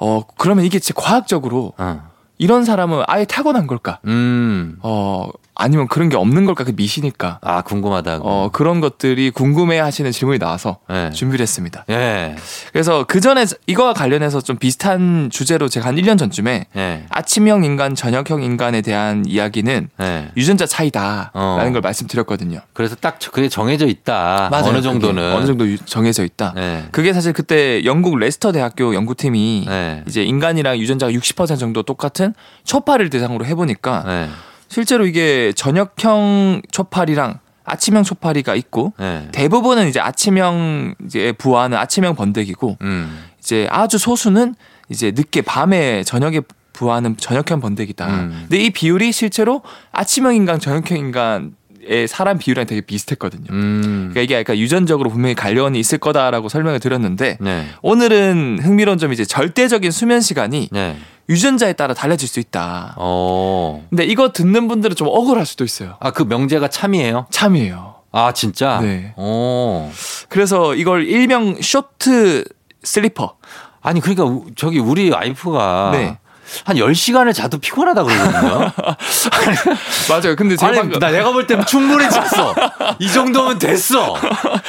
어 0.00 0.22
그러면 0.36 0.64
이게 0.64 0.80
진짜 0.80 1.00
과학적으로 1.00 1.74
어. 1.78 2.02
이런 2.38 2.64
사람은 2.64 3.04
아예 3.06 3.24
타고난 3.24 3.68
걸까? 3.68 4.00
음. 4.06 4.78
어 4.82 5.28
아니면 5.56 5.86
그런 5.88 6.08
게 6.08 6.16
없는 6.16 6.46
걸까? 6.46 6.64
그 6.64 6.72
미시니까. 6.74 7.38
아, 7.42 7.62
궁금하다고. 7.62 8.28
어 8.28 8.48
그런 8.52 8.80
것들이 8.80 9.30
궁금해 9.30 9.78
하시는 9.78 10.10
질문이 10.10 10.38
나와서 10.38 10.78
네. 10.88 11.10
준비를 11.10 11.42
했습니다. 11.42 11.84
예. 11.90 12.34
그래서 12.72 13.04
그 13.06 13.20
전에 13.20 13.44
이거와 13.66 13.92
관련해서 13.94 14.40
좀 14.40 14.56
비슷한 14.56 15.30
주제로 15.32 15.68
제가 15.68 15.88
한 15.88 15.96
1년 15.96 16.18
전쯤에 16.18 16.66
예. 16.76 17.06
아침형 17.08 17.64
인간, 17.64 17.94
저녁형 17.94 18.42
인간에 18.42 18.80
대한 18.82 19.24
이야기는 19.26 19.88
예. 20.00 20.30
유전자 20.36 20.66
차이다라는 20.66 21.30
어. 21.34 21.70
걸 21.72 21.80
말씀드렸거든요. 21.80 22.60
그래서 22.72 22.96
딱 22.96 23.18
그게 23.32 23.48
정해져 23.48 23.86
있다. 23.86 24.48
맞아요. 24.50 24.66
어느 24.70 24.82
정도는. 24.82 25.32
어느 25.34 25.46
정도 25.46 25.68
유- 25.68 25.78
정해져 25.78 26.24
있다. 26.24 26.54
예. 26.56 26.84
그게 26.90 27.12
사실 27.12 27.32
그때 27.32 27.84
영국 27.84 28.18
레스터 28.18 28.50
대학교 28.52 28.94
연구팀이 28.94 29.66
예. 29.68 30.02
이제 30.08 30.24
인간이랑 30.24 30.78
유전자가 30.78 31.12
60% 31.12 31.58
정도 31.58 31.82
똑같은 31.84 32.34
초파를 32.64 33.08
대상으로 33.10 33.44
해보니까 33.46 34.04
예. 34.08 34.28
실제로 34.74 35.06
이게 35.06 35.52
저녁형 35.54 36.62
초파리랑 36.72 37.38
아침형 37.62 38.02
초파리가 38.02 38.56
있고 38.56 38.92
예. 38.98 39.28
대부분은 39.30 39.88
이제 39.88 40.00
아침형 40.00 40.96
이제 41.06 41.30
부화는 41.38 41.78
아침형 41.78 42.16
번데기고 42.16 42.78
음. 42.82 43.24
이제 43.38 43.68
아주 43.70 43.98
소수는 43.98 44.56
이제 44.88 45.12
늦게 45.14 45.42
밤에 45.42 46.02
저녁에 46.02 46.40
부화하는 46.72 47.16
저녁형 47.16 47.60
번데기다. 47.60 48.06
음. 48.08 48.46
근데 48.48 48.64
이 48.64 48.70
비율이 48.70 49.12
실제로 49.12 49.62
아침형 49.92 50.34
인간, 50.34 50.58
저녁형 50.58 50.98
인간 50.98 51.54
의 51.86 52.08
사람 52.08 52.38
비율이랑 52.38 52.66
되게 52.66 52.80
비슷했거든요. 52.80 53.44
음. 53.50 53.82
그러니까 54.10 54.22
이게 54.22 54.34
약간 54.36 54.56
유전적으로 54.56 55.10
분명히 55.10 55.34
관련이 55.34 55.78
있을 55.78 55.98
거다라고 55.98 56.48
설명을 56.48 56.80
드렸는데 56.80 57.36
네. 57.40 57.66
오늘은 57.82 58.58
흥미로운 58.62 58.96
점이 58.96 59.12
이제 59.12 59.26
절대적인 59.26 59.90
수면 59.90 60.22
시간이 60.22 60.70
네. 60.72 60.96
유전자에 61.28 61.72
따라 61.74 61.94
달라질 61.94 62.28
수 62.28 62.38
있다. 62.40 62.94
어. 62.96 63.84
근데 63.90 64.04
이거 64.04 64.30
듣는 64.32 64.68
분들은 64.68 64.94
좀 64.96 65.08
억울할 65.08 65.46
수도 65.46 65.64
있어요. 65.64 65.96
아, 66.00 66.10
그 66.10 66.22
명제가 66.22 66.68
참이에요? 66.68 67.26
참이에요. 67.30 67.94
아, 68.12 68.32
진짜? 68.32 68.78
네. 68.80 69.12
어. 69.16 69.90
그래서 70.28 70.74
이걸 70.74 71.06
일명 71.06 71.60
쇼트 71.60 72.44
슬리퍼. 72.82 73.36
아니, 73.82 74.00
그러니까 74.00 74.24
우- 74.24 74.46
저기 74.56 74.78
우리 74.78 75.10
와이프가 75.10 75.90
네. 75.92 76.18
한 76.64 76.76
10시간을 76.76 77.34
자도 77.34 77.58
피곤하다 77.58 78.04
그러거든요. 78.04 78.70
맞아요. 80.08 80.36
근데 80.36 80.56
제가 80.56 80.68
아니, 80.68 80.78
방금 80.78 80.98
나 81.00 81.10
내가 81.10 81.32
볼 81.32 81.46
때는 81.46 81.64
충분히 81.66 82.08
잤어. 82.08 82.54
이 82.98 83.10
정도면 83.10 83.58
됐어. 83.58 84.14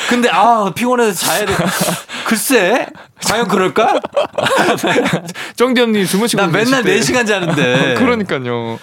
근데 0.09 0.29
아, 0.29 0.71
피곤해서 0.73 1.13
자야 1.25 1.45
돼. 1.45 1.53
글쎄, 2.25 2.87
과연 3.25 3.47
그럴까? 3.47 3.99
정대현님 5.55 6.05
주무시고 6.05 6.41
나 6.41 6.47
맨날 6.47 6.83
계실 6.83 7.13
때- 7.15 7.21
4시간 7.23 7.27
자는데. 7.27 7.95
그러니까요. 7.99 8.77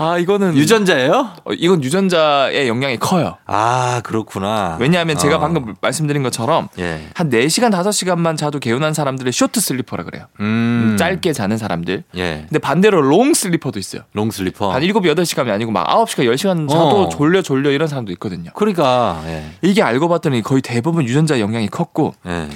아 0.00 0.16
이거는 0.18 0.56
유전자예요? 0.56 1.30
어, 1.44 1.52
이건 1.52 1.82
유전자의 1.82 2.68
영향이 2.68 2.98
커요. 2.98 3.36
아, 3.46 4.00
그렇구나. 4.04 4.76
왜냐하면 4.80 5.18
제가 5.18 5.36
어. 5.36 5.40
방금 5.40 5.74
말씀드린 5.80 6.22
것처럼 6.22 6.68
예. 6.78 7.08
한 7.14 7.30
4시간 7.30 7.72
5시간만 7.72 8.36
자도 8.36 8.60
개운한 8.60 8.94
사람들을 8.94 9.32
short 9.32 9.60
sleeper라 9.60 10.04
그래요. 10.04 10.26
음. 10.40 10.96
짧게 10.98 11.32
자는 11.32 11.58
사람들. 11.58 12.04
예. 12.16 12.44
근데 12.48 12.58
반대로 12.60 13.00
long 13.02 13.34
sleeper도 13.34 13.78
있어요. 13.80 14.02
long 14.12 14.30
sleeper. 14.30 14.72
한 14.72 14.82
7, 14.82 14.92
8시간이 14.92 15.50
아니고 15.50 15.72
막 15.72 15.86
9시간, 15.88 16.32
10시간 16.32 16.68
자도 16.68 17.02
어. 17.02 17.08
졸려 17.08 17.42
졸려 17.42 17.70
이런 17.72 17.88
사람도 17.88 18.12
있거든요. 18.12 18.50
그러니까, 18.54 19.20
예. 19.26 19.44
이게 19.62 19.82
알고 19.82 20.08
봤더니 20.08 20.42
거의 20.42 20.62
대부분 20.62 21.04
유전자 21.04 21.40
영향이 21.40 21.68
컸고 21.68 22.14
예. 22.26 22.48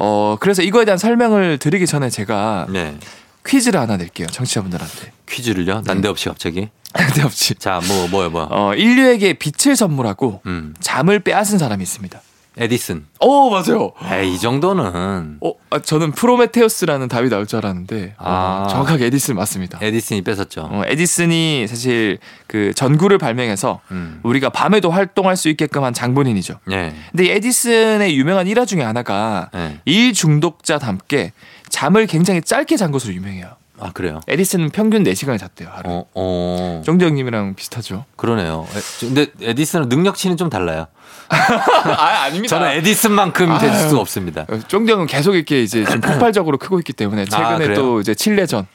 어 0.00 0.36
그래서 0.38 0.62
이거에 0.62 0.84
대한 0.84 0.96
설명을 0.96 1.58
드리기 1.58 1.86
전에 1.86 2.08
제가 2.08 2.66
네. 2.70 2.96
퀴즈를 3.44 3.80
하나 3.80 3.96
낼게요. 3.96 4.28
청취자분들한테. 4.28 5.12
퀴즈를요? 5.28 5.82
난데없이 5.84 6.28
갑자기. 6.28 6.68
근데없이 6.94 7.54
자, 7.56 7.80
뭐, 7.86 8.08
뭐요, 8.08 8.30
뭐. 8.30 8.46
어 8.50 8.74
인류에게 8.74 9.34
빛을 9.34 9.76
선물하고 9.76 10.40
음. 10.46 10.74
잠을 10.80 11.20
빼앗은 11.20 11.58
사람이 11.58 11.82
있습니다. 11.82 12.20
에디슨. 12.58 13.06
오 13.20 13.50
맞아요. 13.50 13.92
에이, 14.12 14.34
이 14.34 14.38
정도는. 14.38 15.38
어, 15.40 15.52
아, 15.70 15.78
저는 15.78 16.12
프로메테우스라는 16.12 17.08
답이 17.08 17.28
나올 17.28 17.46
줄 17.46 17.58
알았는데 17.58 18.14
어, 18.18 18.24
아. 18.24 18.68
정확하게 18.68 19.06
에디슨 19.06 19.36
맞습니다. 19.36 19.78
에디슨이 19.80 20.22
뺏었죠. 20.22 20.68
어, 20.70 20.82
에디슨이 20.86 21.66
사실 21.68 22.18
그 22.46 22.72
전구를 22.74 23.18
발명해서 23.18 23.80
음. 23.90 24.20
우리가 24.22 24.50
밤에도 24.50 24.90
활동할 24.90 25.36
수 25.36 25.48
있게끔 25.48 25.84
한 25.84 25.92
장본인이죠. 25.94 26.58
예. 26.72 26.94
근데 27.10 27.26
이 27.26 27.30
에디슨의 27.30 28.16
유명한 28.16 28.46
일화 28.46 28.64
중에 28.64 28.82
하나가 28.82 29.50
예. 29.54 29.80
일 29.84 30.12
중독자답게 30.12 31.32
잠을 31.68 32.06
굉장히 32.06 32.42
짧게 32.42 32.76
잔 32.76 32.90
것으로 32.90 33.14
유명해요. 33.14 33.56
아, 33.80 33.90
그래요? 33.92 34.20
에디슨은 34.26 34.70
평균 34.70 35.02
4시간을 35.04 35.38
잤대요, 35.38 35.68
하루에. 35.72 35.92
어, 35.94 36.04
어. 36.14 36.82
정재영님이랑 36.84 37.54
비슷하죠. 37.54 38.04
그러네요. 38.16 38.66
에, 38.74 38.78
근데 39.00 39.26
에디슨은 39.40 39.88
능력치는 39.88 40.36
좀 40.36 40.50
달라요. 40.50 40.86
아, 41.28 42.22
아닙니다. 42.24 42.58
저는 42.58 42.72
에디슨만큼 42.78 43.58
될 43.58 43.70
아유. 43.70 43.88
수 43.88 43.98
없습니다. 43.98 44.46
쫑정은 44.68 45.06
계속 45.06 45.34
이렇게 45.34 45.62
이제 45.62 45.84
좀 45.84 46.00
폭발적으로 46.00 46.58
크고 46.58 46.78
있기 46.80 46.92
때문에 46.92 47.26
최근에 47.26 47.70
아? 47.72 47.74
또 47.74 48.00
이제 48.00 48.14
칠레전. 48.14 48.66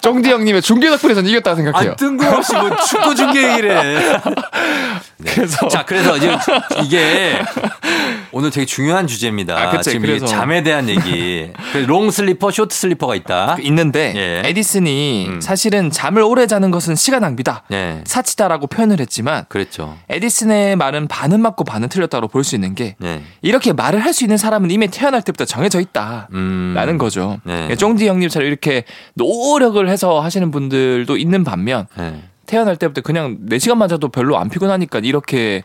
쫑디 0.00 0.30
형님의 0.30 0.62
중계 0.62 0.88
덕분에 0.90 1.14
전 1.14 1.26
이겼다 1.26 1.54
생각해요. 1.54 1.92
아, 1.92 1.96
뜬금없이 1.96 2.54
뭐 2.54 2.76
축구 2.76 3.14
중계 3.14 3.50
얘기를 3.50 3.70
해. 3.76 4.20
네. 5.18 5.32
그래서 5.34 5.66
자, 5.68 5.84
그래서 5.84 6.16
이제 6.16 6.30
이게 6.84 7.40
오늘 8.30 8.50
되게 8.50 8.64
중요한 8.66 9.06
주제입니다. 9.06 9.56
아, 9.58 9.70
그치. 9.70 9.90
지금 9.90 10.02
그래서- 10.06 10.24
이게 10.26 10.34
잠에 10.34 10.62
대한 10.62 10.88
얘기. 10.88 11.50
long 11.86 12.10
sleeper, 12.10 12.50
short 12.50 12.74
sleeper가 12.74 13.14
있다. 13.16 13.56
있는데 13.62 14.12
예. 14.16 14.48
에디슨이 14.48 15.26
음. 15.28 15.40
사실은 15.40 15.90
잠을 15.90 16.22
오래 16.22 16.46
자는 16.46 16.70
것은 16.70 16.94
시간 16.94 17.22
낭비다. 17.22 17.64
네. 17.68 18.02
사치다라고 18.06 18.66
표현을 18.68 19.00
했지만 19.00 19.44
그랬죠. 19.48 19.96
에디슨의 20.08 20.76
말은 20.76 21.08
반은 21.08 21.40
맞고 21.40 21.64
반은 21.64 21.88
틀렸다고 21.88 22.28
볼 22.28 22.44
수 22.44 22.54
있는 22.54 22.74
게 22.74 22.94
네. 22.98 23.22
이렇게 23.42 23.72
말을 23.72 23.98
할 24.04 24.12
수 24.12 24.24
있는 24.24 24.36
사람은 24.38 24.70
이미 24.70 24.88
태어날 24.88 25.20
때부터 25.22 25.44
정해져 25.44 25.80
있다. 25.80 26.28
음. 26.32 26.72
라는 26.76 26.96
거죠. 26.98 27.38
네. 27.44 27.74
쫑디 27.76 28.06
형님처럼 28.08 28.46
이렇게 28.48 28.84
노력을 29.14 29.86
해서 29.88 30.20
하시는 30.20 30.50
분들도 30.50 31.16
있는 31.16 31.44
반면 31.44 31.86
네. 31.96 32.22
태어날 32.48 32.76
때부터 32.76 33.02
그냥 33.02 33.38
4시간만 33.46 33.88
자도 33.88 34.08
별로 34.08 34.38
안 34.38 34.48
피곤하니까 34.48 35.00
이렇게 35.00 35.62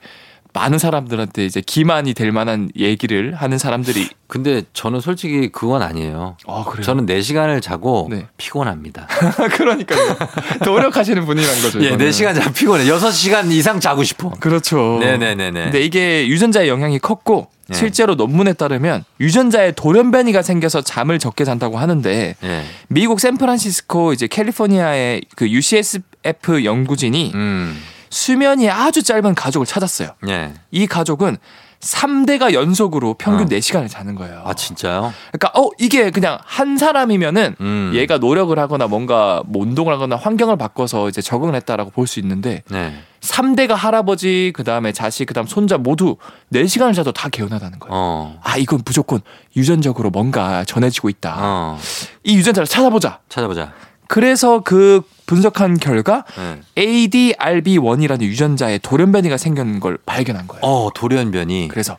많은 0.53 0.77
사람들한테 0.77 1.45
이제 1.45 1.61
기만이 1.65 2.13
될 2.13 2.31
만한 2.31 2.69
얘기를 2.77 3.33
하는 3.33 3.57
사람들이 3.57 4.09
근데 4.27 4.61
저는 4.73 4.99
솔직히 4.99 5.49
그건 5.51 5.81
아니에요. 5.81 6.37
아 6.47 6.63
그래요? 6.67 6.83
저는 6.83 7.05
4시간을 7.07 7.61
자고 7.61 8.07
네. 8.09 8.27
피곤합니다. 8.37 9.07
그러니까요. 9.53 10.15
노력하시는 10.63 11.25
분이란 11.25 11.61
거죠. 11.61 11.81
예, 11.81 11.87
이거는. 11.87 12.09
4시간 12.09 12.35
자면 12.35 12.53
피곤해. 12.53 12.85
6시간 12.85 13.51
이상 13.51 13.79
자고 13.79 14.03
싶어. 14.03 14.29
그렇죠. 14.39 14.97
네네네네. 14.99 15.63
근데 15.63 15.81
이게 15.81 16.27
유전자의 16.27 16.69
영향이 16.69 16.99
컸고 16.99 17.47
네. 17.67 17.77
실제로 17.77 18.15
논문에 18.15 18.53
따르면 18.53 19.03
유전자에 19.19 19.71
돌연변이가 19.71 20.41
생겨서 20.41 20.81
잠을 20.81 21.17
적게 21.17 21.45
잔다고 21.45 21.77
하는데 21.79 22.35
예. 22.43 22.63
미국 22.89 23.19
샌프란시스코 23.19 24.13
이제 24.13 24.27
캘리포니아의 24.27 25.21
그 25.35 25.49
UCSF 25.49 26.63
연구진이 26.63 27.31
음. 27.33 27.79
수면이 28.13 28.69
아주 28.69 29.01
짧은 29.03 29.33
가족을 29.35 29.65
찾았어요. 29.65 30.09
예. 30.29 30.53
이 30.71 30.85
가족은 30.87 31.37
3대가 31.79 32.53
연속으로 32.53 33.15
평균 33.15 33.47
어. 33.47 33.49
4시간을 33.49 33.89
자는 33.89 34.15
거예요. 34.15 34.41
아, 34.45 34.53
진짜요? 34.53 35.13
그러니까 35.33 35.59
어 35.59 35.69
이게 35.79 36.11
그냥 36.11 36.37
한 36.45 36.77
사람이면은 36.77 37.57
음. 37.59 37.91
얘가 37.93 38.19
노력을 38.19 38.57
하거나 38.57 38.87
뭔가 38.87 39.43
뭐 39.47 39.63
운동을 39.63 39.91
하거나 39.93 40.15
환경을 40.15 40.55
바꿔서 40.57 41.09
이제 41.09 41.21
적응을 41.21 41.55
했다라고 41.55 41.89
볼 41.91 42.07
수 42.07 42.19
있는데 42.21 42.61
네. 42.69 42.93
3대가 43.19 43.73
할아버지 43.73 44.53
그 44.55 44.63
다음에 44.63 44.91
자식 44.93 45.25
그 45.25 45.33
다음 45.33 45.45
손자 45.47 45.77
모두 45.77 46.15
4시간을 46.53 46.93
자도 46.95 47.11
다 47.11 47.27
개운하다는 47.27 47.79
거예요. 47.79 47.91
어. 47.93 48.39
아 48.43 48.55
이건 48.57 48.81
무조건 48.85 49.19
유전적으로 49.57 50.09
뭔가 50.09 50.63
전해지고 50.63 51.09
있다. 51.09 51.35
어. 51.37 51.77
이 52.23 52.37
유전자를 52.37 52.65
찾아보자. 52.67 53.19
찾아보자. 53.27 53.73
그래서 54.13 54.59
그 54.59 55.01
분석한 55.25 55.79
결과 55.79 56.23
네. 56.37 56.61
ADRB1이라는 56.77 58.21
유전자에 58.21 58.77
돌연변이가 58.77 59.37
생긴 59.37 59.79
걸 59.79 59.97
발견한 60.05 60.45
거예요. 60.47 60.61
어, 60.63 60.91
돌연변이. 60.93 61.67
그래서 61.71 61.97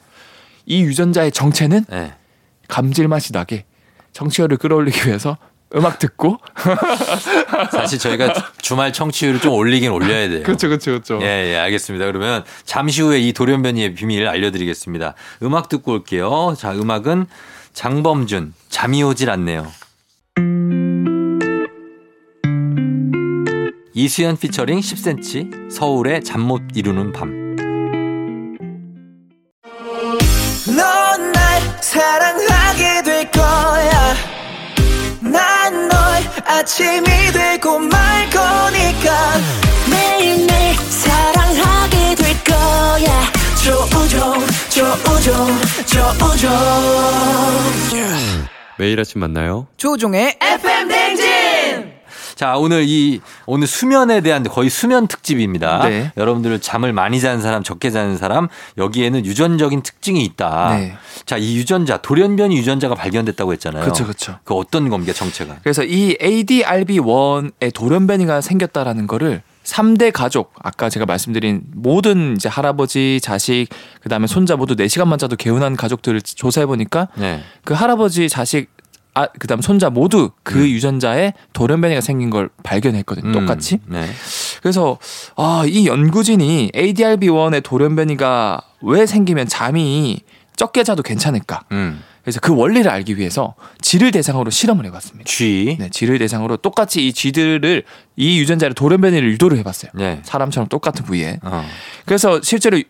이 0.64 0.82
유전자의 0.82 1.32
정체는 1.32 1.86
네. 1.88 2.14
감질맛이 2.68 3.32
나게 3.32 3.64
정치열을 4.12 4.58
끌어올리기 4.58 5.08
위해서 5.08 5.38
음악 5.74 5.98
듣고 5.98 6.38
사실 7.72 7.98
저희가 7.98 8.32
주말 8.58 8.92
청취율을 8.92 9.40
좀 9.40 9.52
올리긴 9.54 9.90
올려야 9.90 10.28
돼요. 10.28 10.44
그렇죠 10.44 10.68
그렇죠 10.68 10.92
그렇죠. 10.92 11.18
예, 11.20 11.52
예, 11.52 11.56
알겠습니다. 11.56 12.06
그러면 12.06 12.44
잠시 12.64 13.02
후에 13.02 13.18
이 13.18 13.32
돌연변이의 13.32 13.94
비밀을 13.94 14.28
알려드리겠습니다. 14.28 15.14
음악 15.42 15.68
듣고 15.68 15.90
올게요. 15.90 16.54
자, 16.56 16.72
음악은 16.74 17.26
장범준, 17.72 18.54
잠이 18.68 19.02
오질 19.02 19.30
않네요. 19.30 19.66
이수연 23.94 24.36
피처링 24.36 24.80
10cm, 24.80 25.70
서울의 25.70 26.24
잠 26.24 26.40
못 26.40 26.62
이루는 26.74 27.12
밤. 27.12 27.30
넌날 30.66 31.60
사랑하게 31.80 33.02
될 33.04 33.30
거야. 33.30 34.14
난 35.20 35.88
널 35.88 35.98
아침이 36.44 37.04
되고 37.32 37.78
말 37.78 38.28
거니까. 38.30 39.34
매일매일 39.90 40.74
사랑하게 40.76 42.14
될 42.16 42.44
거야. 42.44 43.32
조우종, 43.62 44.44
조우종, 44.70 45.46
조우종. 45.86 46.50
매일 48.76 48.98
아침 48.98 49.20
만나요. 49.20 49.68
조종의 49.76 50.36
FM! 50.40 50.93
자, 52.34 52.56
오늘 52.56 52.84
이, 52.86 53.20
오늘 53.46 53.66
수면에 53.66 54.20
대한 54.20 54.42
거의 54.44 54.70
수면 54.70 55.06
특집입니다. 55.06 55.88
네. 55.88 56.12
여러분들 56.16 56.58
잠을 56.60 56.92
많이 56.92 57.20
자는 57.20 57.40
사람, 57.40 57.62
적게 57.62 57.90
자는 57.90 58.16
사람, 58.16 58.48
여기에는 58.78 59.24
유전적인 59.24 59.82
특징이 59.82 60.24
있다. 60.24 60.76
네. 60.76 60.94
자, 61.26 61.36
이 61.36 61.56
유전자, 61.56 61.98
돌연변이 61.98 62.56
유전자가 62.56 62.94
발견됐다고 62.94 63.52
했잖아요. 63.52 63.82
그렇죠 63.82 64.04
그렇죠. 64.04 64.38
그 64.44 64.54
어떤 64.54 64.88
겁니까, 64.88 65.12
정체가? 65.12 65.58
그래서 65.62 65.84
이 65.84 66.16
ADRB1의 66.18 67.72
돌연변이가 67.72 68.40
생겼다라는 68.40 69.06
거를 69.06 69.42
3대 69.64 70.12
가족, 70.12 70.52
아까 70.62 70.90
제가 70.90 71.06
말씀드린 71.06 71.62
모든 71.72 72.34
이제 72.36 72.48
할아버지, 72.48 73.18
자식, 73.22 73.66
그 74.00 74.08
다음에 74.08 74.26
손자 74.26 74.56
모두 74.56 74.76
4시간만 74.76 75.18
자도 75.18 75.36
개운한 75.36 75.76
가족들을 75.76 76.20
조사해보니까 76.20 77.08
네. 77.16 77.42
그 77.64 77.72
할아버지, 77.74 78.28
자식, 78.28 78.68
아, 79.14 79.28
그 79.38 79.46
다음 79.46 79.60
손자 79.60 79.90
모두 79.90 80.30
그 80.42 80.68
유전자에 80.68 81.34
돌연변이가 81.52 82.00
생긴 82.00 82.30
걸 82.30 82.50
발견했거든요. 82.64 83.28
음, 83.28 83.32
똑같이. 83.32 83.78
네. 83.86 84.06
그래서, 84.60 84.98
아, 85.36 85.64
이 85.66 85.86
연구진이 85.86 86.72
ADRB1의 86.74 87.62
돌연변이가 87.62 88.60
왜 88.82 89.06
생기면 89.06 89.46
잠이 89.46 90.20
적게 90.56 90.82
자도 90.82 91.02
괜찮을까? 91.02 91.62
음. 91.72 92.02
그래서 92.22 92.40
그 92.40 92.54
원리를 92.56 92.90
알기 92.90 93.18
위해서 93.18 93.54
쥐를 93.82 94.10
대상으로 94.10 94.50
실험을 94.50 94.86
해봤습니다. 94.86 95.28
쥐. 95.28 95.76
네, 95.78 95.90
쥐를 95.90 96.18
대상으로 96.18 96.56
똑같이 96.56 97.06
이 97.06 97.12
쥐들을 97.12 97.84
이 98.16 98.38
유전자를 98.40 98.74
돌연변이를 98.74 99.30
유도를 99.32 99.58
해봤어요. 99.58 99.92
네. 99.94 100.20
사람처럼 100.24 100.68
똑같은 100.68 101.04
부위에. 101.04 101.38
어. 101.42 101.64
그래서 102.06 102.40
실제로 102.42 102.80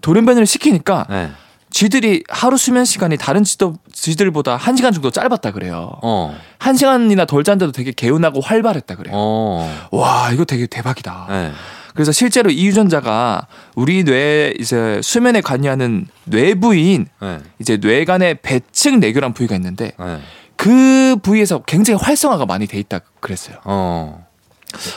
돌연변이를 0.00 0.46
시키니까 0.46 1.06
네. 1.10 1.30
쥐들이 1.74 2.22
하루 2.28 2.56
수면 2.56 2.84
시간이 2.84 3.16
다른 3.16 3.42
쥐도, 3.42 3.74
쥐들보다 3.92 4.54
한 4.54 4.76
시간 4.76 4.92
정도 4.92 5.10
짧았다 5.10 5.50
그래요. 5.50 5.90
어. 6.02 6.32
한 6.56 6.76
시간이나 6.76 7.24
덜 7.24 7.42
잔데도 7.42 7.72
되게 7.72 7.90
개운하고 7.90 8.40
활발했다 8.40 8.94
그래요. 8.94 9.12
어. 9.16 9.88
와, 9.90 10.30
이거 10.32 10.44
되게 10.44 10.68
대박이다. 10.68 11.26
네. 11.28 11.50
그래서 11.92 12.12
실제로 12.12 12.48
이 12.50 12.64
유전자가 12.68 13.48
우리 13.74 14.04
뇌 14.04 14.54
이제 14.56 15.00
수면에 15.02 15.40
관여하는 15.40 16.06
뇌부인 16.26 17.08
네. 17.20 17.40
이제 17.58 17.76
뇌간의 17.78 18.38
배측 18.42 19.00
내교란 19.00 19.32
부위가 19.32 19.56
있는데 19.56 19.94
네. 19.98 20.20
그 20.54 21.16
부위에서 21.24 21.62
굉장히 21.64 21.98
활성화가 22.00 22.46
많이 22.46 22.68
돼 22.68 22.78
있다 22.78 23.00
그랬어요. 23.18 23.56
어. 23.64 24.24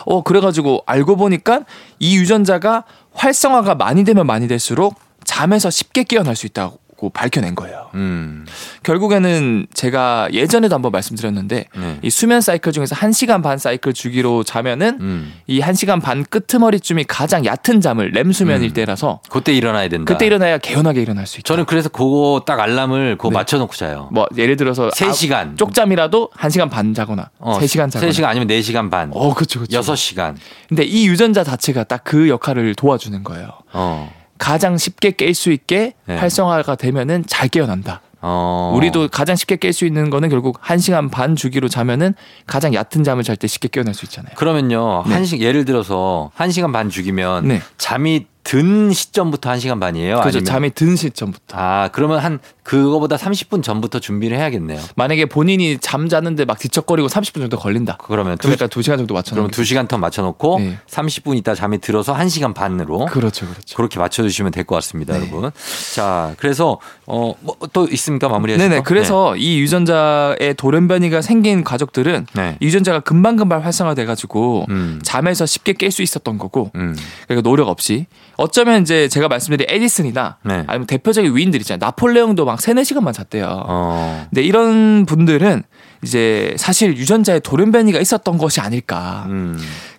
어 0.06 0.22
그래가지고 0.22 0.84
알고 0.86 1.16
보니까 1.16 1.62
이 1.98 2.18
유전자가 2.18 2.84
활성화가 3.14 3.74
많이 3.74 4.04
되면 4.04 4.28
많이 4.28 4.48
될수록 4.48 5.07
잠에서 5.32 5.70
쉽게 5.70 6.04
깨어날 6.04 6.36
수 6.36 6.48
있다고 6.48 6.80
밝혀낸 7.14 7.54
거예요. 7.54 7.90
음. 7.94 8.44
결국에는 8.82 9.68
제가 9.72 10.30
예전에도 10.32 10.74
한번 10.74 10.92
말씀드렸는데 10.92 11.66
네. 11.78 12.00
이 12.02 12.10
수면 12.10 12.42
사이클 12.42 12.72
중에서 12.72 12.96
1시간 12.96 13.44
반 13.44 13.60
사이클 13.60 13.94
주기로 13.94 14.44
자면은 14.44 14.98
음. 15.00 15.34
이 15.46 15.60
1시간 15.60 16.02
반 16.02 16.24
끄트머리쯤이 16.24 17.04
가장 17.04 17.46
얕은 17.46 17.82
잠을 17.82 18.12
렘 18.14 18.32
수면일 18.32 18.70
음. 18.72 18.74
때라서 18.74 19.20
그때 19.30 19.54
일어나야 19.54 19.90
된다. 19.90 20.12
그때 20.12 20.26
일어나야 20.26 20.58
개운하게 20.58 21.02
일어날 21.04 21.28
수 21.28 21.38
있다. 21.40 21.46
저는 21.46 21.66
그래서 21.66 21.88
그거 21.90 22.42
딱 22.48 22.60
알람을 22.60 23.18
그거 23.18 23.30
네. 23.30 23.36
맞춰 23.36 23.58
놓고 23.60 23.76
자요. 23.76 24.10
뭐 24.12 24.26
예를 24.36 24.56
들어서 24.56 24.90
세 24.96 25.12
시간. 25.14 25.56
쪽잠이라도 25.56 26.32
1시간 26.36 26.72
반 26.72 26.96
자거나 26.96 27.30
어, 27.38 27.60
3시간 27.60 27.92
자거나 27.92 28.12
3시간 28.12 28.24
아니면 28.26 28.48
4시간 28.48 28.90
반. 28.90 29.12
어, 29.14 29.36
그렇죠. 29.36 29.60
그렇죠. 29.60 29.80
6시간. 29.94 30.36
근데 30.68 30.84
이 30.84 31.08
유전자 31.08 31.44
자체가 31.44 31.84
딱 31.84 31.98
그 32.08 32.30
역할을 32.30 32.74
도와주는 32.76 33.22
거예요. 33.24 33.50
어. 33.74 34.16
가장 34.38 34.78
쉽게 34.78 35.12
깰 35.12 35.34
수 35.34 35.52
있게 35.52 35.94
네. 36.06 36.18
활성화가 36.18 36.76
되면은 36.76 37.26
잘 37.28 37.48
깨어난다. 37.50 38.02
어. 38.22 38.74
우리도 38.76 39.10
가장 39.10 39.36
쉽게 39.36 39.58
깰 39.58 39.72
수 39.72 39.86
있는 39.86 40.10
거는 40.10 40.30
결국 40.30 40.60
1시간 40.62 41.12
반 41.12 41.36
주기로 41.36 41.70
자면은 41.70 42.16
가장 42.48 42.74
얕은 42.74 43.04
잠을 43.04 43.24
잘 43.24 43.36
때 43.38 43.48
쉽게 43.48 43.68
깨어날 43.68 43.94
수 43.94 44.06
있잖아요. 44.06 44.34
그러면요. 44.36 45.04
네. 45.08 45.14
한 45.14 45.24
시, 45.26 45.40
예를 45.40 45.66
들어서 45.66 46.32
한시간반 46.36 46.90
죽이면 46.90 47.48
네. 47.48 47.62
잠이 47.78 48.26
든 48.48 48.94
시점부터 48.94 49.50
한시간 49.50 49.78
반이에요? 49.82 50.22
그죠. 50.22 50.38
아니면 50.38 50.46
잠이 50.46 50.70
든 50.72 50.96
시점부터. 50.96 51.58
아, 51.60 51.90
그러면 51.92 52.20
한 52.20 52.40
그거보다 52.64 53.18
30분 53.18 53.62
전부터 53.62 54.00
준비를 54.00 54.38
해야겠네요. 54.38 54.80
만약에 54.96 55.26
본인이 55.26 55.78
잠 55.80 56.08
자는데 56.08 56.46
막 56.46 56.58
뒤척거리고 56.58 57.10
30분 57.10 57.42
정도 57.42 57.58
걸린다. 57.58 57.98
그러면 58.06 58.38
두, 58.38 58.48
그러니까 58.48 58.68
2시간 58.68 58.98
정도 58.98 59.14
맞춰 59.14 59.32
그러면 59.36 59.52
놓으면 59.54 59.66
2시간 59.86 59.90
더 59.90 59.98
맞춰 59.98 60.22
놓고 60.22 60.60
네. 60.60 60.78
30분 60.90 61.36
있다 61.38 61.56
잠이 61.56 61.80
들어서 61.80 62.16
1시간 62.16 62.54
반으로 62.54 63.08
그렇죠. 63.08 63.46
그렇죠. 63.48 63.76
그렇게 63.76 64.00
맞춰 64.00 64.24
주시면 64.24 64.54
될 64.54 64.64
것 64.64 64.76
같습니다, 64.76 65.18
네. 65.18 65.30
여러분. 65.30 65.52
자, 65.94 66.34
그래서 66.38 66.80
어뭐또 67.06 67.88
있습니까? 67.92 68.30
마무리하실 68.30 68.70
네네. 68.70 68.78
거? 68.82 68.84
그래서 68.84 69.36
이 69.36 69.60
유전자의 69.60 70.54
돌연변이가 70.56 71.22
생긴 71.22 71.66
가족들은 71.66 72.28
네. 72.34 72.42
네. 72.42 72.58
이 72.62 72.66
유전자가 72.68 73.02
금방금방 73.02 73.64
활성화돼 73.66 74.06
가지고 74.06 74.66
음. 74.70 75.00
잠에서 75.04 75.46
쉽게 75.46 75.74
깰 75.74 75.92
수 75.92 76.02
있었던 76.02 76.38
거고 76.38 76.72
음. 76.76 76.96
그러니까 77.28 77.44
노력 77.50 77.68
없이 77.68 78.06
어쩌면 78.38 78.82
이제 78.84 79.08
제가 79.08 79.28
말씀드린 79.28 79.66
에디슨이나 79.70 80.38
네. 80.44 80.64
아니면 80.68 80.86
대표적인 80.88 81.36
위인들 81.36 81.60
있잖아요. 81.62 81.80
나폴레옹도 81.80 82.46
막 82.46 82.62
3, 82.62 82.76
4시간만 82.76 83.14
잤대요. 83.14 83.64
어. 83.68 84.28
근데 84.30 84.44
이런 84.44 85.06
분들은 85.06 85.64
이제 86.04 86.54
사실 86.58 86.96
유전자에 86.96 87.40
돌연변이가 87.40 88.00
있었던 88.00 88.38
것이 88.38 88.62
아닐까. 88.62 89.26
음. 89.30 89.58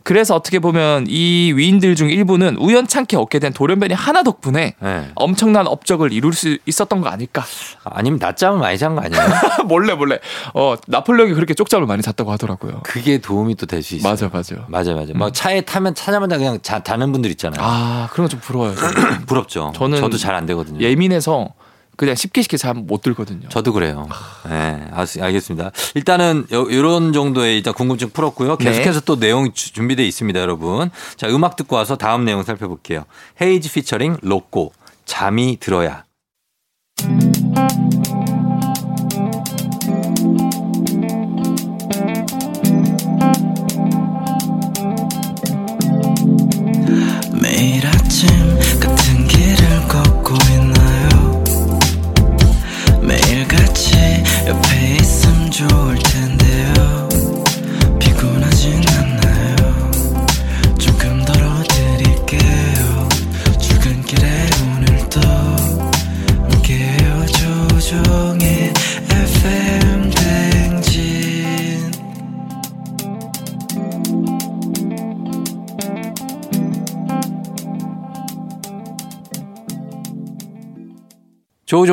그래서 0.08 0.34
어떻게 0.34 0.58
보면 0.58 1.04
이 1.06 1.52
위인들 1.54 1.94
중 1.94 2.08
일부는 2.08 2.56
우연찮게 2.56 3.18
얻게 3.18 3.38
된 3.38 3.52
돌연변이 3.52 3.92
하나 3.92 4.22
덕분에 4.22 4.72
네. 4.80 5.08
엄청난 5.14 5.66
업적을 5.66 6.14
이룰 6.14 6.32
수 6.32 6.56
있었던 6.64 7.02
거 7.02 7.10
아닐까? 7.10 7.44
아니면 7.84 8.18
낮잠을 8.18 8.58
많이 8.58 8.78
잔 8.78 8.94
거 8.94 9.02
아니에요? 9.02 9.22
몰래 9.68 9.92
몰래. 9.92 10.18
어 10.54 10.76
나폴레옹이 10.86 11.34
그렇게 11.34 11.52
쪽잠을 11.52 11.86
많이 11.86 12.00
잤다고 12.02 12.32
하더라고요. 12.32 12.80
그게 12.84 13.18
도움이 13.18 13.56
또 13.56 13.66
될 13.66 13.82
수 13.82 13.96
있어요. 13.96 14.10
맞아 14.10 14.30
맞아. 14.32 14.54
맞아 14.68 14.94
맞아. 14.94 15.12
막 15.14 15.34
차에 15.34 15.60
타면 15.60 15.92
타자마자 15.92 16.38
그냥 16.38 16.58
자, 16.62 16.82
자는 16.82 17.12
분들 17.12 17.30
있잖아요. 17.32 17.60
아 17.62 18.08
그런 18.10 18.28
거 18.28 18.30
좀 18.30 18.40
부러워요. 18.40 18.74
부럽죠. 19.28 19.72
저는 19.76 19.98
저도 20.00 20.16
잘 20.16 20.34
안 20.34 20.46
되거든요. 20.46 20.80
예민해서 20.80 21.50
그냥 21.98 22.14
쉽게 22.14 22.42
쉽게 22.42 22.56
잠못 22.56 23.02
들거든요. 23.02 23.48
저도 23.48 23.72
그래요. 23.72 24.08
네, 24.48 24.86
알- 24.92 25.06
알겠습니다. 25.20 25.72
일단은 25.96 26.46
이런 26.70 27.12
정도의 27.12 27.56
일단 27.56 27.74
궁금증 27.74 28.10
풀었고요. 28.10 28.56
네. 28.58 28.64
계속해서 28.66 29.00
또 29.00 29.18
내용 29.18 29.52
주- 29.52 29.72
준비되어 29.72 30.06
있습니다, 30.06 30.38
여러분. 30.40 30.90
자, 31.16 31.28
음악 31.28 31.56
듣고 31.56 31.74
와서 31.74 31.96
다음 31.96 32.24
내용 32.24 32.44
살펴볼게요. 32.44 33.04
헤이즈 33.42 33.72
피처링 33.72 34.18
로꼬 34.22 34.72
잠이 35.06 35.56
들어야. 35.58 36.04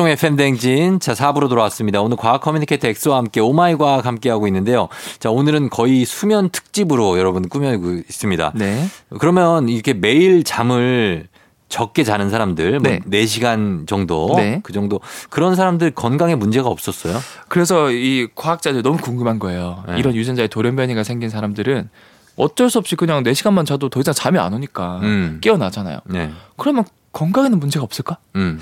조우종의 0.06 0.16
FM대행진. 0.16 1.00
자, 1.00 1.12
4부로 1.12 1.48
돌아왔습니다. 1.48 2.00
오늘 2.00 2.16
과학 2.16 2.40
communicator 2.40 2.88
엑소와 2.88 3.18
함께 3.18 3.40
Oh 3.40 3.58
my 3.58 3.76
과학 3.76 4.06
함께 4.06 4.30
하고 4.30 4.46
있는데요. 4.46 4.88
자, 5.18 5.30
오늘은 5.30 5.68
거의 5.70 6.04
수면 6.04 6.48
특집으로 6.50 7.18
여러분 7.18 7.48
꾸미고 7.48 7.92
있습니다. 8.08 8.52
네. 8.54 8.86
그러면 9.18 9.68
이렇게 9.68 9.92
매일 9.92 10.44
잠을 10.44 11.26
적게 11.68 12.04
자는 12.04 12.30
사람들, 12.30 12.78
뭐 12.78 12.90
네. 12.90 13.00
4시간 13.24 13.86
정도, 13.86 14.34
네. 14.36 14.60
그 14.62 14.72
정도, 14.72 15.00
그런 15.28 15.56
사람들 15.56 15.90
건강에 15.90 16.36
문제가 16.36 16.68
없었어요? 16.68 17.18
그래서 17.48 17.90
이 17.90 18.28
과학자들 18.34 18.82
너무 18.82 18.98
궁금한 18.98 19.38
거예요. 19.40 19.82
네. 19.88 19.98
이런 19.98 20.14
유전자의 20.14 20.48
돌연변이가 20.48 21.02
생긴 21.02 21.28
사람들은 21.28 21.88
어쩔 22.36 22.70
수 22.70 22.78
없이 22.78 22.94
그냥 22.94 23.24
4시간만 23.24 23.66
자도 23.66 23.88
더 23.88 24.00
이상 24.00 24.14
잠이 24.14 24.38
안 24.38 24.54
오니까 24.54 25.00
음. 25.02 25.38
깨어나잖아요. 25.40 25.98
네. 26.06 26.30
그러면 26.56 26.84
건강에는 27.12 27.58
문제가 27.58 27.82
없을까? 27.82 28.18
음. 28.36 28.60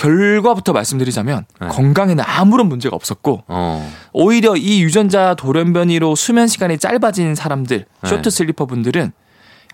결과부터 0.00 0.72
말씀드리자면 0.72 1.44
네. 1.60 1.68
건강에는 1.68 2.24
아무런 2.26 2.68
문제가 2.68 2.96
없었고 2.96 3.44
어. 3.48 3.92
오히려 4.12 4.56
이 4.56 4.82
유전자 4.82 5.34
돌연변이로 5.34 6.14
수면 6.14 6.48
시간이 6.48 6.78
짧아진 6.78 7.34
사람들, 7.34 7.84
네. 8.02 8.08
쇼트 8.08 8.30
슬리퍼 8.30 8.64
분들은 8.64 9.12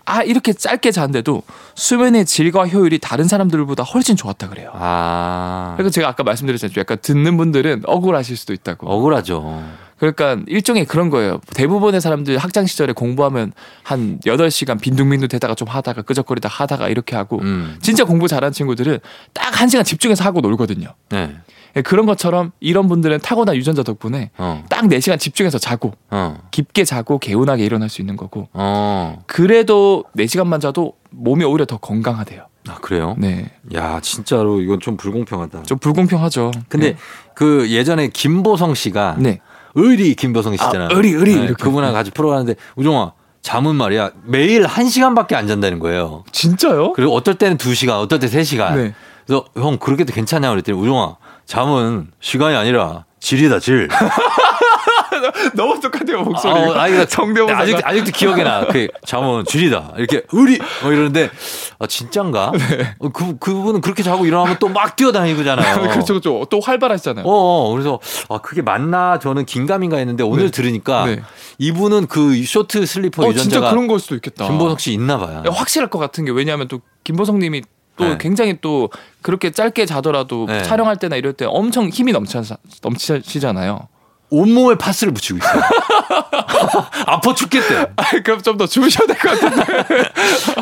아 0.05 0.23
이렇게 0.23 0.53
짧게 0.53 0.91
자는데도 0.91 1.43
수면의 1.75 2.25
질과 2.25 2.67
효율이 2.67 2.99
다른 2.99 3.25
사람들보다 3.27 3.83
훨씬 3.83 4.15
좋았다 4.15 4.49
그래요. 4.49 4.71
아. 4.73 5.73
그러니까 5.75 5.91
제가 5.91 6.07
아까 6.07 6.23
말씀드렸잖아요. 6.23 6.75
약간 6.77 6.97
듣는 7.01 7.37
분들은 7.37 7.83
억울하실 7.85 8.37
수도 8.37 8.53
있다고. 8.53 8.89
억울하죠. 8.89 9.63
그러니까 9.97 10.37
일종의 10.47 10.85
그런 10.85 11.09
거예요. 11.09 11.39
대부분의 11.55 12.01
사람들 12.01 12.37
학창 12.37 12.65
시절에 12.65 12.93
공부하면 12.93 13.51
한 13.83 14.19
8시간 14.25 14.79
빈둥빈둥 14.79 15.27
대다가 15.27 15.55
좀 15.55 15.67
하다가 15.67 16.03
끄적거리다 16.03 16.49
하다가 16.49 16.89
이렇게 16.89 17.15
하고 17.15 17.39
음. 17.39 17.77
진짜 17.81 18.05
공부 18.05 18.27
잘하는 18.27 18.53
친구들은 18.53 18.99
딱 19.33 19.53
1시간 19.53 19.83
집중해서 19.83 20.23
하고 20.23 20.41
놀거든요. 20.41 20.93
네. 21.09 21.35
그런 21.83 22.05
것처럼 22.05 22.51
이런 22.59 22.87
분들은 22.87 23.19
타고난 23.19 23.55
유전자 23.55 23.83
덕분에 23.83 24.31
어. 24.37 24.63
딱 24.69 24.85
4시간 24.85 25.19
집중해서 25.19 25.59
자고 25.59 25.93
어. 26.09 26.37
깊게 26.51 26.85
자고 26.85 27.19
개운하게 27.19 27.65
일어날 27.65 27.89
수 27.89 28.01
있는 28.01 28.15
거고 28.15 28.49
어. 28.53 29.21
그래도 29.27 30.03
4시간만 30.17 30.61
자도 30.61 30.93
몸이 31.11 31.43
오히려 31.43 31.65
더 31.65 31.77
건강하대요. 31.77 32.47
아, 32.69 32.75
그래요? 32.81 33.15
네. 33.17 33.51
야, 33.75 33.99
진짜로 34.01 34.59
이건 34.59 34.79
좀 34.79 34.97
불공평하다. 34.97 35.63
좀 35.63 35.77
불공평하죠. 35.77 36.51
근데 36.67 36.91
네. 36.91 36.97
그 37.33 37.69
예전에 37.69 38.09
김보성 38.09 38.73
씨가 38.73 39.15
네. 39.19 39.39
의리 39.77 40.15
김보성 40.15 40.53
씨잖아요. 40.53 40.87
네, 40.89 40.93
아, 40.93 40.97
의리, 40.97 41.11
의리 41.11 41.33
이렇게. 41.33 41.53
그분하고 41.53 41.93
같이 41.93 42.11
프로 42.11 42.29
가는데 42.29 42.55
우종아 42.75 43.13
잠은 43.41 43.75
말이야 43.75 44.11
매일 44.25 44.65
한 44.65 44.89
시간밖에 44.89 45.35
안 45.35 45.47
잔다는 45.47 45.79
거예요. 45.79 46.23
진짜요? 46.31 46.93
그리고 46.93 47.13
어떨 47.13 47.35
때는 47.35 47.57
두 47.57 47.73
시간, 47.75 47.97
어떨 47.97 48.19
때세 48.19 48.43
시간. 48.43 48.75
네. 48.75 48.93
그래서 49.25 49.45
형 49.55 49.77
그렇게도 49.77 50.13
괜찮냐 50.13 50.49
그랬더니 50.49 50.77
우종아 50.77 51.17
잠은 51.45 52.07
시간이 52.19 52.55
아니라 52.55 53.05
질이다 53.19 53.59
질. 53.59 53.87
너무 55.55 55.79
똑같아요 55.79 56.23
목소리. 56.23 56.51
아, 56.51 56.55
어, 56.55 56.71
아니, 56.73 56.91
그러니까 56.93 57.05
성대모사가. 57.09 57.59
아직 57.59 57.77
아직도 57.83 58.11
기억에 58.11 58.43
나. 58.43 58.65
그 58.67 58.87
잠은 59.05 59.45
질이다. 59.45 59.93
이렇게 59.97 60.23
의리 60.31 60.59
뭐 60.83 60.91
이러는데 60.91 61.29
아 61.79 61.87
진짠가? 61.87 62.51
네. 62.57 62.95
어, 62.99 63.09
그 63.09 63.37
그분은 63.37 63.81
그렇게 63.81 64.03
자고 64.03 64.25
일어나면 64.25 64.57
또 64.59 64.67
막 64.69 64.95
뛰어다니고잖아요. 64.95 65.81
그렇죠, 65.89 66.13
그렇죠. 66.13 66.45
또 66.49 66.59
활발하시잖아요. 66.59 67.25
어, 67.25 67.31
어, 67.31 67.71
그래서 67.71 67.99
아 68.29 68.37
그게 68.39 68.61
맞나 68.61 69.17
저는 69.19 69.45
긴가민가 69.45 69.97
했는데 69.97 70.23
오늘 70.23 70.45
네. 70.45 70.51
들으니까 70.51 71.05
네. 71.05 71.21
이분은 71.57 72.07
그 72.07 72.43
short 72.45 72.85
sleeper 72.85 73.23
어, 73.23 73.25
진짜 73.27 73.39
유전자가 73.45 73.69
그런 73.71 73.87
걸 73.87 73.99
수도 73.99 74.15
있겠다. 74.15 74.47
김보성 74.47 74.79
씨 74.79 74.93
있나 74.93 75.17
봐요. 75.17 75.43
야, 75.45 75.51
확실할 75.51 75.89
것 75.89 75.99
같은 75.99 76.25
게 76.25 76.31
왜냐하면 76.31 76.67
또 76.67 76.81
김보성님이 77.03 77.63
또 77.95 78.03
네. 78.05 78.17
굉장히 78.19 78.59
또 78.61 78.91
그렇게 79.23 79.49
짧게 79.49 79.87
자더라도 79.87 80.45
네. 80.47 80.61
촬영할 80.61 80.97
때나 80.97 81.15
이럴 81.15 81.33
때 81.33 81.45
엄청 81.47 81.89
힘이 81.89 82.11
넘쳐 82.11 82.43
넘치시잖아요. 82.83 83.87
온몸에 84.29 84.75
파스를 84.75 85.13
붙이고 85.13 85.39
있어요. 85.39 85.61
아파 87.05 87.33
죽겠대. 87.33 87.85
아, 87.95 88.03
그럼 88.23 88.41
좀 88.41 88.57
더 88.57 88.65
주무셔야 88.65 89.05
될 89.07 89.15
것 89.17 89.39
같은데. 89.39 89.63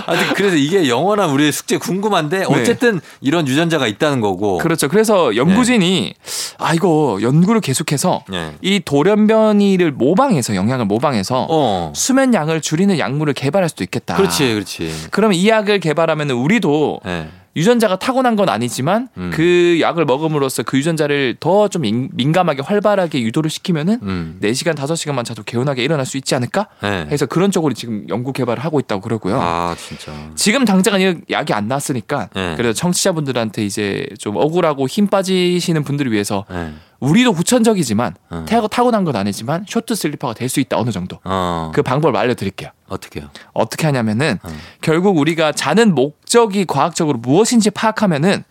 하여튼 0.06 0.34
그래서 0.36 0.56
이게 0.58 0.90
영원한 0.90 1.30
우리의 1.30 1.52
숙제 1.54 1.78
궁금한데 1.78 2.44
어쨌든 2.48 3.00
이런 3.22 3.48
유전자가 3.48 3.88
있다는 3.88 4.20
거고. 4.22 4.58
네. 4.58 4.64
그렇죠. 4.64 4.88
그래서 4.90 5.36
연구진이 5.36 6.14
아 6.60 6.74
이거 6.74 7.18
연구를 7.22 7.62
계속해서 7.62 8.24
네. 8.30 8.54
이 8.62 8.82
돌연변이를 8.84 9.94
모방해서 9.94 10.56
영양을 10.56 10.86
모방해서 10.86 11.48
어. 11.50 11.94
수면 11.96 12.34
양을 12.34 12.62
줄이는 12.62 13.00
약물을 13.00 13.34
개발할 13.34 13.70
수도 13.70 13.84
있겠다. 13.84 14.16
그렇지, 14.16 14.54
그렇지. 14.54 14.94
그러면 15.12 15.36
이 15.38 15.48
약을 15.48 15.80
개발하면 15.80 16.32
우리도 16.32 17.00
네. 17.06 17.30
유전자가 17.56 17.98
타고난 17.98 18.36
건 18.36 18.50
아니지만 18.50 19.08
음. 19.18 19.32
그 19.34 19.78
약을 19.80 20.06
먹음으로써 20.06 20.64
그 20.64 20.78
유전자를 20.78 21.38
더 21.40 21.68
좀 21.68 21.82
민감하게 21.82 22.62
활발하게 22.62 23.22
유도를 23.22 23.50
시키면은 23.50 24.00
음. 24.04 24.40
4시간, 24.42 24.76
5시간만 24.76 25.24
자도 25.26 25.44
개운하게 25.44 25.84
일어날 25.84 26.06
수 26.06 26.18
있지 26.18 26.36
않을까? 26.36 26.68
네. 26.82 27.08
해서 27.10 27.26
그런 27.26 27.52
쪽으로 27.52 27.74
지금 27.74 28.06
연구 28.10 28.34
개발을 28.34 28.64
하고 28.64 28.80
있다고 28.80 29.02
그러고요. 29.02 29.40
아, 29.42 29.76
진짜. 29.78 30.12
지금 30.36 30.64
당장은 30.66 31.02
이 31.02 31.32
약이 31.32 31.54
안 31.54 31.68
나왔으니까 31.68 32.30
네. 32.34 32.54
그래서 32.58 32.74
청취자분들한테 32.74 33.66
이제 33.66 34.06
좀 34.20 34.36
억울하고 34.38 34.88
힘 34.88 35.08
빠지시는 35.08 35.84
분들을 35.84 36.12
위해서 36.12 36.46
네. 36.50 36.74
우리도 37.00 37.32
후천적이지만 37.34 38.16
어. 38.30 38.46
타고 38.48 38.68
타고난 38.68 39.04
건 39.04 39.16
아니지만 39.16 39.66
short 39.68 39.96
sleeper가 39.96 40.34
될 40.34 40.50
수 40.50 40.60
있다 40.60 40.78
어느 40.78 40.92
정도. 40.92 41.20
어. 41.24 41.72
그 41.74 41.82
방법을 41.82 42.16
알려드릴게요. 42.20 42.70
어떻게요? 42.88 43.30
어떻게 43.54 43.86
하냐면은 43.88 44.40
어. 44.44 44.50
결국 44.82 45.18
우리가 45.18 45.52
자는 45.52 45.94
목적이 45.96 46.66
과학적으로 46.66 47.18
무엇인지 47.18 47.72
파악하면은 47.72 48.44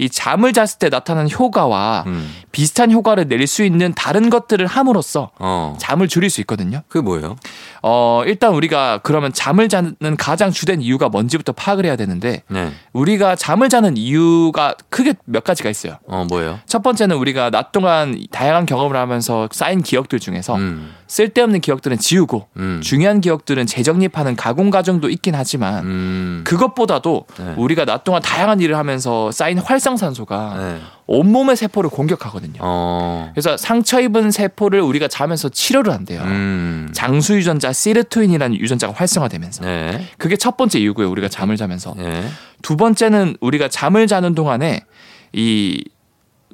이 0.00 0.08
잠을 0.08 0.52
잤을 0.52 0.78
때 0.78 0.88
나타나는 0.88 1.30
효과와 1.30 2.04
음. 2.06 2.34
비슷한 2.52 2.90
효과를 2.90 3.28
낼 3.28 3.46
수 3.46 3.64
있는 3.64 3.92
다른 3.94 4.28
것들을 4.30 4.66
함으로써 4.66 5.30
어. 5.38 5.76
잠을 5.80 6.08
줄일 6.08 6.30
수 6.30 6.40
있거든요. 6.42 6.82
그게 6.88 7.02
뭐예요? 7.02 7.36
어, 7.82 8.22
일단 8.26 8.52
우리가 8.54 8.98
그러면 9.02 9.32
잠을 9.32 9.68
자는 9.68 9.94
가장 10.18 10.50
주된 10.52 10.80
이유가 10.82 11.08
뭔지부터 11.08 11.52
파악을 11.52 11.84
해야 11.86 11.96
되는데 11.96 12.42
네. 12.48 12.70
우리가 12.92 13.34
잠을 13.36 13.68
자는 13.68 13.96
이유가 13.96 14.74
크게 14.90 15.14
몇 15.24 15.42
가지가 15.42 15.70
있어요. 15.70 15.98
어, 16.06 16.26
뭐예요? 16.28 16.60
첫 16.66 16.82
번째는 16.82 17.16
우리가 17.16 17.50
낮 17.50 17.72
동안 17.72 18.22
다양한 18.30 18.66
경험을 18.66 18.96
하면서 18.96 19.48
쌓인 19.52 19.82
기억들 19.82 20.20
중에서 20.20 20.56
음. 20.56 20.94
쓸데없는 21.10 21.60
기억들은 21.60 21.98
지우고 21.98 22.46
음. 22.56 22.80
중요한 22.84 23.20
기억들은 23.20 23.66
재정립하는 23.66 24.36
가공 24.36 24.70
과정도 24.70 25.10
있긴 25.10 25.34
하지만 25.34 25.84
음. 25.84 26.40
그것보다도 26.44 27.26
네. 27.36 27.54
우리가 27.56 27.84
낮 27.84 28.04
동안 28.04 28.22
다양한 28.22 28.60
일을 28.60 28.76
하면서 28.76 29.32
쌓인 29.32 29.58
활성산소가 29.58 30.54
네. 30.56 30.80
온몸의 31.08 31.56
세포를 31.56 31.90
공격하거든요. 31.90 32.60
어. 32.60 33.28
그래서 33.34 33.56
상처 33.56 34.00
입은 34.00 34.30
세포를 34.30 34.80
우리가 34.80 35.08
자면서 35.08 35.48
치료를 35.48 35.92
한대요. 35.92 36.22
음. 36.22 36.90
장수 36.92 37.34
유전자 37.34 37.72
시르토인이라는 37.72 38.56
유전자가 38.56 38.92
활성화되면서 38.92 39.64
네. 39.64 40.06
그게 40.16 40.36
첫 40.36 40.56
번째 40.56 40.78
이유고요. 40.78 41.10
우리가 41.10 41.26
잠을 41.26 41.56
자면서 41.56 41.92
네. 41.96 42.24
두 42.62 42.76
번째는 42.76 43.36
우리가 43.40 43.66
잠을 43.66 44.06
자는 44.06 44.36
동안에 44.36 44.84
이 45.32 45.82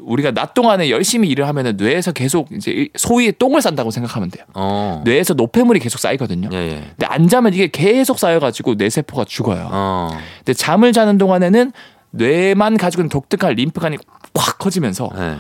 우리가 0.01 0.31
낮 0.33 0.55
동안에 0.55 0.91
열심히 0.91 1.29
일을 1.29 1.47
하면은 1.49 1.77
뇌에서 1.77 2.13
계속 2.13 2.53
이제 2.53 2.71
일- 2.71 2.91
소위 2.97 3.33
똥을 3.33 3.63
싼다고 3.63 3.91
생각하면 3.91 4.31
돼요. 4.31 4.45
어. 4.55 5.03
뇌에서 5.05 5.35
노폐물이 5.35 5.81
계속 5.81 5.99
쌓이거든요. 5.99 6.49
예, 6.53 6.57
예. 6.57 6.71
근데 6.91 7.07
안 7.07 7.29
자면 7.29 7.55
이게 7.55 7.69
계속 7.69 8.19
쌓여가지고 8.19 8.77
뇌 8.77 8.91
세포가 8.91 9.25
죽어요. 9.25 9.69
어. 9.71 10.11
근데 10.39 10.53
잠을 10.53 10.93
자는 10.93 11.19
동안에는 11.19 11.73
뇌만 12.11 12.77
가지고 12.77 13.03
있는 13.03 13.09
독특한 13.11 13.55
림프관이 13.55 13.97
확 14.35 14.59
커지면서 14.59 15.11
네. 15.17 15.37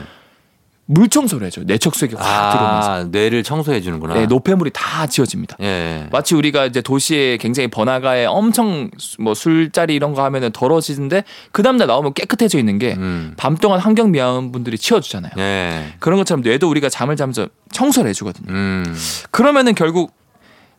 물 0.88 1.08
청소를 1.08 1.48
해줘요. 1.48 1.64
뇌척 1.66 1.96
수액이 1.96 2.14
확 2.16 2.52
들어오면서 2.52 2.90
아, 2.92 3.04
뇌를 3.10 3.42
청소해 3.42 3.80
주는구나. 3.80 4.14
네, 4.14 4.26
노폐물이 4.26 4.70
다 4.72 5.06
지워집니다. 5.08 5.56
예. 5.60 6.06
마치 6.12 6.36
우리가 6.36 6.64
이제 6.66 6.80
도시에 6.80 7.38
굉장히 7.38 7.66
번화가에 7.68 8.24
엄청 8.26 8.88
수- 8.96 9.20
뭐 9.20 9.34
술자리 9.34 9.96
이런 9.96 10.14
거 10.14 10.22
하면은 10.24 10.52
더러워지는데 10.52 11.24
그 11.50 11.64
다음날 11.64 11.88
나오면 11.88 12.14
깨끗해져 12.14 12.58
있는 12.58 12.78
게 12.78 12.94
음. 12.94 13.34
밤 13.36 13.56
동안 13.56 13.80
환경 13.80 14.12
미화원분들이 14.12 14.78
치워주잖아요. 14.78 15.32
예. 15.38 15.94
그런 15.98 16.18
것처럼 16.18 16.42
뇌도 16.42 16.70
우리가 16.70 16.88
잠을 16.88 17.16
자면서 17.16 17.48
청소를 17.72 18.08
해주거든요. 18.10 18.46
음. 18.52 18.96
그러면은 19.32 19.74
결국 19.74 20.14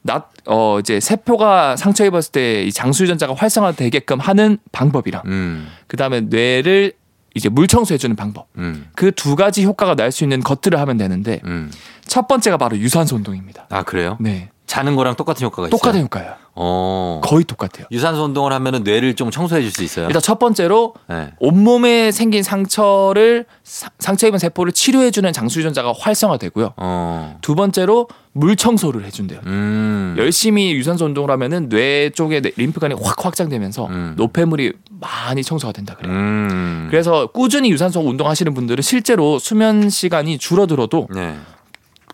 낮, 0.04 0.30
어, 0.46 0.80
이제 0.80 1.02
세포가 1.02 1.76
상처 1.76 2.06
입었을 2.06 2.32
때 2.32 2.64
이 2.64 2.72
장수 2.72 3.04
유전자가 3.04 3.34
활성화되게끔 3.36 4.20
하는 4.22 4.58
방법이랑 4.72 5.24
음. 5.26 5.68
그 5.88 5.98
다음에 5.98 6.22
뇌를 6.22 6.94
이제 7.38 7.48
물 7.50 7.68
청소해주는 7.68 8.16
방법. 8.18 8.48
음. 8.58 8.88
그두 8.96 9.36
가지 9.36 9.64
효과가 9.64 9.96
날 9.96 10.12
수 10.12 10.24
있는 10.24 10.42
것들을 10.42 10.80
하면 10.80 10.98
되는데 10.98 11.42
음. 11.46 11.72
첫 12.06 12.28
번째가 12.28 12.58
바로 12.58 12.78
유산소 12.78 13.16
운동입니다. 13.16 13.68
아, 13.70 13.84
그래요? 13.84 14.18
네. 14.20 14.50
자는 14.68 14.96
거랑 14.98 15.16
똑같은 15.16 15.46
효과가 15.46 15.70
있어요. 15.70 15.72
똑같은 15.72 16.02
효과예요. 16.02 16.34
어. 16.60 17.22
거의 17.24 17.46
똑같아요. 17.46 17.86
유산소 17.92 18.24
운동을 18.26 18.52
하면은 18.52 18.84
뇌를 18.84 19.16
좀 19.16 19.32
청소해 19.32 19.62
줄 19.62 19.72
수 19.72 19.84
있어요. 19.84 20.08
일단 20.08 20.22
첫 20.22 20.40
번째로 20.40 20.94
네. 21.08 21.32
온몸에 21.40 22.12
생긴 22.12 22.44
상처를 22.44 23.46
사- 23.64 23.90
상처 24.00 24.28
입은 24.28 24.40
세포를 24.40 24.74
치료해 24.74 25.12
주는 25.12 25.32
장수 25.32 25.60
유전자가 25.60 25.94
활성화되고요. 25.98 26.74
어. 26.78 27.38
두 27.42 27.56
번째로 27.56 28.08
물 28.34 28.56
청소를 28.56 29.06
해 29.06 29.10
준대요. 29.10 29.40
음. 29.46 30.16
열심히 30.18 30.74
유산소 30.74 31.06
운동을 31.06 31.32
하면은 31.32 31.70
뇌 31.70 32.10
쪽에 32.10 32.42
내- 32.42 32.52
림프관이 32.58 32.96
확 33.02 33.26
확장되면서 33.26 33.86
음. 33.88 34.14
노폐물이 34.18 34.74
많이 35.00 35.44
청소가 35.44 35.72
된다 35.74 35.96
그래요. 35.96 36.14
음. 36.14 36.88
그래서 36.92 37.28
꾸준히 37.28 37.72
유산소 37.72 38.02
운동하시는 38.02 38.54
분들은 38.54 38.82
실제로 38.82 39.40
수면 39.40 39.90
시간이 39.90 40.38
줄어들어도 40.40 41.08
네. 41.14 41.36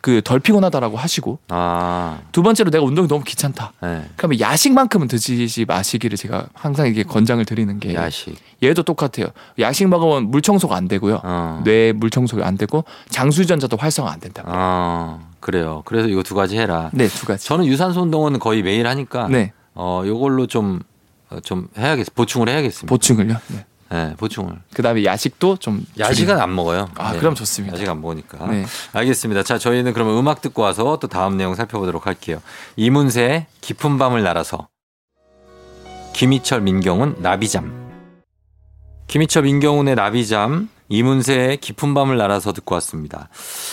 그 0.03 0.21
덜 0.21 0.41
피곤하다라고 0.41 0.97
하시고 0.97 1.39
아. 1.47 2.19
두 2.33 2.43
번째로 2.43 2.69
내가 2.71 2.83
운동이 2.83 3.07
너무 3.07 3.23
귀찮다. 3.23 3.71
네. 3.81 4.03
그러면 4.17 4.37
야식만큼은 4.37 5.07
드시지 5.07 5.63
마시기를 5.63 6.17
제가 6.17 6.47
항상 6.53 6.87
이게 6.87 7.03
권장을 7.03 7.43
드리는 7.45 7.79
게 7.79 7.93
야식. 7.93 8.35
얘도 8.61 8.83
똑같아요. 8.83 9.27
야식 9.59 9.87
먹으면 9.87 10.29
물 10.29 10.41
청소가 10.41 10.75
안 10.75 10.89
되고요. 10.89 11.21
어. 11.23 11.61
뇌물 11.63 12.09
청소가 12.09 12.45
안 12.45 12.57
되고 12.57 12.83
장수 13.07 13.43
유전자도 13.43 13.77
활성화 13.77 14.11
안 14.11 14.19
된다고. 14.19 14.49
어. 14.53 15.25
그래요. 15.39 15.83
그래서 15.85 16.09
이거 16.09 16.21
두 16.21 16.35
가지 16.35 16.57
해라. 16.57 16.89
네, 16.91 17.07
두 17.07 17.25
가지. 17.25 17.47
저는 17.47 17.65
유산소 17.65 18.01
운동은 18.01 18.39
거의 18.39 18.61
매일 18.61 18.87
하니까 18.87 19.29
네, 19.29 19.53
어, 19.73 20.03
요걸로 20.05 20.47
좀, 20.47 20.81
어, 21.29 21.39
좀 21.39 21.69
해야겠, 21.77 22.13
보충을 22.13 22.49
해야겠습니다. 22.49 22.89
보충을요. 22.89 23.37
네. 23.47 23.65
네, 23.93 24.15
보충을. 24.17 24.55
그다음에 24.73 25.05
야식도 25.05 25.57
좀 25.57 25.85
야식은 25.99 26.39
안 26.39 26.55
먹어요. 26.55 26.89
아, 26.95 27.11
네. 27.11 27.19
그럼 27.19 27.35
좋습니다. 27.35 27.75
야식 27.75 27.87
안 27.87 28.01
먹으니까. 28.01 28.47
네. 28.47 28.65
알겠습니다. 28.91 29.43
자, 29.43 29.59
저희는 29.59 29.93
그러면 29.93 30.17
음악 30.17 30.41
듣고 30.41 30.63
와서 30.63 30.97
또 30.99 31.07
다음 31.07 31.37
내용 31.37 31.53
살펴보도록 31.53 32.07
할게요. 32.07 32.41
이문세의 32.75 33.45
깊은 33.61 33.99
밤을 33.99 34.23
날아서. 34.23 34.67
김희철, 36.13 36.61
민경훈, 36.61 37.17
나비잠. 37.19 37.71
김희철, 39.05 39.43
민경훈의 39.43 39.93
나비잠. 39.93 40.69
이문세의 40.89 41.57
깊은 41.57 41.93
밤을 41.93 42.17
날아서 42.17 42.51
듣고 42.51 42.73
왔습니다. 42.75 43.29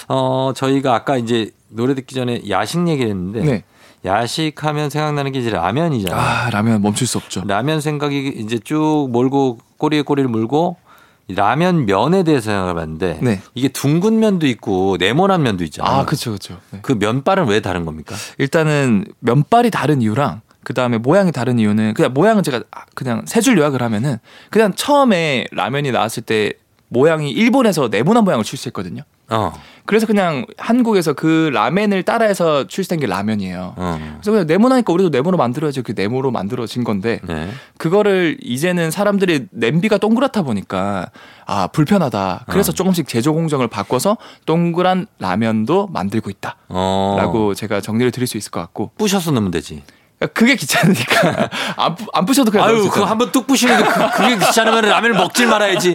어, 0.08 0.52
저희가 0.54 0.94
아까 0.94 1.16
이제 1.16 1.50
노래 1.68 1.94
듣기 1.94 2.14
전에 2.14 2.42
야식 2.50 2.86
얘기를 2.88 3.10
했는데. 3.10 3.40
네. 3.40 3.64
야식하면 4.04 4.90
생각나는 4.90 5.32
게 5.32 5.40
이제 5.40 5.50
라면이잖아요. 5.50 6.18
아, 6.20 6.50
라면 6.50 6.80
멈출 6.82 7.06
수 7.06 7.18
없죠. 7.18 7.42
라면 7.46 7.80
생각이 7.80 8.34
이제 8.36 8.58
쭉 8.58 9.08
몰고 9.10 9.58
꼬리에 9.78 10.02
꼬리를 10.02 10.28
물고 10.28 10.76
이 11.28 11.34
라면 11.34 11.86
면에 11.86 12.22
대해서 12.24 12.46
생각을 12.50 12.74
봤는데 12.74 13.18
네. 13.22 13.40
이게 13.54 13.68
둥근 13.68 14.18
면도 14.18 14.46
있고 14.46 14.96
네모난 14.98 15.42
면도 15.42 15.64
있잖아요. 15.64 15.92
아, 16.00 16.04
그렇죠, 16.04 16.30
그렇죠. 16.30 16.58
네. 16.70 16.80
그 16.82 16.92
면발은 16.92 17.46
왜 17.46 17.60
다른 17.60 17.84
겁니까? 17.84 18.16
일단은 18.38 19.04
면발이 19.20 19.70
다른 19.70 20.02
이유랑 20.02 20.40
그 20.64 20.74
다음에 20.74 20.98
모양이 20.98 21.30
다른 21.30 21.58
이유는 21.58 21.94
그냥 21.94 22.12
모양은 22.12 22.42
제가 22.42 22.62
그냥 22.94 23.22
세 23.26 23.40
줄 23.40 23.56
요약을 23.58 23.80
하면은 23.82 24.18
그냥 24.50 24.72
처음에 24.74 25.46
라면이 25.52 25.92
나왔을 25.92 26.22
때 26.22 26.52
모양이 26.88 27.30
일본에서 27.30 27.88
네모난 27.88 28.24
모양을 28.24 28.44
출시했거든요. 28.44 29.02
어, 29.30 29.52
그래서 29.86 30.06
그냥 30.06 30.46
한국에서 30.56 31.14
그 31.14 31.50
라멘을 31.52 32.02
따라해서 32.04 32.66
출시된 32.66 33.00
게 33.00 33.06
라면이에요. 33.06 33.74
어, 33.76 33.98
그래서 34.20 34.30
그냥 34.30 34.46
네모나니까 34.46 34.92
우리도 34.92 35.08
네모로 35.08 35.36
만들어야지 35.36 35.82
그 35.82 35.94
네모로 35.96 36.30
만들어진 36.30 36.84
건데 36.84 37.20
네, 37.26 37.48
그거를 37.76 38.36
이제는 38.42 38.90
사람들이 38.90 39.46
냄비가 39.50 39.98
동그랗다 39.98 40.42
보니까 40.42 41.10
아 41.46 41.66
불편하다. 41.68 42.44
그래서 42.48 42.70
어. 42.70 42.74
조금씩 42.74 43.08
제조 43.08 43.34
공정을 43.34 43.68
바꿔서 43.68 44.16
동그란 44.46 45.06
라면도 45.18 45.88
만들고 45.88 46.30
있다라고 46.30 46.56
어, 46.68 47.54
제가 47.56 47.80
정리를 47.80 48.12
드릴 48.12 48.26
수 48.26 48.36
있을 48.36 48.50
것 48.50 48.60
같고 48.60 48.92
부셔서 48.96 49.32
넣으면 49.32 49.50
되지. 49.50 49.82
그게 50.34 50.54
귀찮으니까 50.54 51.48
안, 51.76 51.94
부- 51.94 52.06
안 52.12 52.26
부셔도 52.26 52.50
그냥 52.50 52.68
아유, 52.68 52.90
그거. 52.90 53.06
한번 53.06 53.32
뚝 53.32 53.46
부시는 53.46 53.78
게 53.78 53.84
그, 53.84 54.10
그게 54.10 54.36
귀찮으면 54.36 54.84
라면을 54.84 55.16
먹질 55.16 55.46
말아야지. 55.46 55.94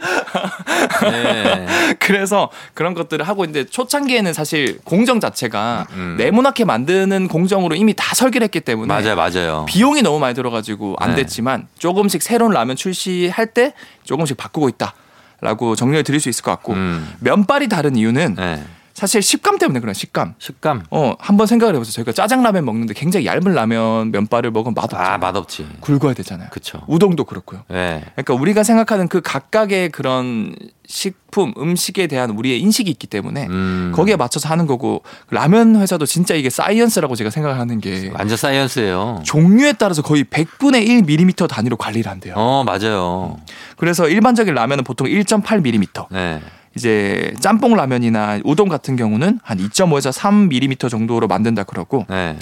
네. 1.02 1.68
그래서 2.00 2.50
그런 2.74 2.96
것들을 2.96 3.28
하고 3.28 3.46
있는데 3.46 3.70
초창기에는 3.70 4.34
사실 4.34 4.80
공정 4.84 5.20
자체가 5.20 5.86
음. 5.92 6.16
네모나게 6.18 6.66
만드는 6.66 7.28
공정으로 7.28 7.76
이미 7.76 7.94
다 7.94 8.16
설계를 8.16 8.46
했기 8.46 8.62
때문에 8.62 8.88
맞아요, 8.88 9.16
맞아요. 9.16 9.66
비용이 9.68 10.02
너무 10.02 10.20
많이 10.20 10.34
들어가지고 10.34 10.96
안 11.00 11.12
네. 11.12 11.18
됐지만 11.18 11.68
조금씩 11.78 12.24
새로운 12.24 12.52
라면 12.52 12.76
출시할 12.76 13.48
때 13.48 13.74
조금씩 14.06 14.38
바꾸고 14.38 14.70
있다 14.70 14.94
라고 15.42 15.76
정리를 15.76 16.04
드릴 16.04 16.20
수 16.20 16.30
있을 16.30 16.44
것 16.44 16.50
같고 16.52 16.74
음. 16.74 17.14
면발이 17.20 17.70
다른 17.70 17.96
이유는 17.96 18.36
네. 18.36 18.64
사실 18.96 19.22
식감 19.22 19.58
때문에 19.58 19.82
그런 19.82 19.94
식감. 19.94 20.36
식감. 20.40 20.86
어 20.90 21.16
한번 21.20 21.48
생각을 21.48 21.76
해보세요. 21.76 21.92
저희가 21.92 22.14
짜장라면 22.14 22.64
먹는데 22.64 22.94
굉장히 22.94 23.26
얇은 23.26 23.54
라면 23.54 24.12
면발을 24.12 24.52
먹으면 24.52 24.74
맛없죠. 24.74 24.96
아, 24.96 25.18
맛없지. 25.18 25.68
굵어야 25.82 26.14
되잖아요. 26.14 26.48
그쵸. 26.50 26.82
우동도 26.88 27.26
그렇고요. 27.26 27.64
네. 27.68 28.02
그러니까 28.16 28.34
우리가 28.36 28.64
생각하는 28.64 29.10
그 29.10 29.20
각각의 29.20 29.90
그런 29.90 30.56
식품 30.88 31.54
음식에 31.58 32.08
대한 32.08 32.30
우리의 32.32 32.62
인식이 32.62 32.90
있기 32.90 33.08
때문에 33.08 33.48
음. 33.48 33.92
거기에 33.94 34.16
맞춰서 34.16 34.48
하는 34.48 34.66
거고 34.66 35.04
라면 35.30 35.76
회사도 35.76 36.06
진짜 36.06 36.34
이게 36.34 36.50
science라고 36.50 37.16
제가 37.16 37.30
생각하는 37.32 37.82
게 37.82 38.12
완전 38.14 38.38
science예요. 38.38 39.24
종류에 39.26 39.74
따라서 39.74 40.04
거의 40.04 40.24
100분의 40.24 40.88
1 40.88 41.04
밀리미터 41.04 41.48
단위로 41.48 41.76
관리를 41.76 42.10
한대요. 42.10 42.36
어, 42.38 42.64
맞아요. 42.64 43.36
그래서 43.76 44.08
일반적인 44.08 44.54
라면은 44.54 44.86
보통 44.86 45.08
1.8 45.08 45.62
밀리미터. 45.64 46.08
네. 46.12 46.40
이제 46.76 47.34
짬뽕 47.40 47.76
라면이나 47.76 48.40
우동 48.44 48.68
같은 48.70 48.96
경우는 48.96 49.40
한 49.42 49.58
2.5에서 49.58 50.12
3 50.12 50.50
밀리미터 50.50 50.90
정도로 50.90 51.28
만든다 51.28 51.64
그러고 51.64 52.06
네. 52.10 52.38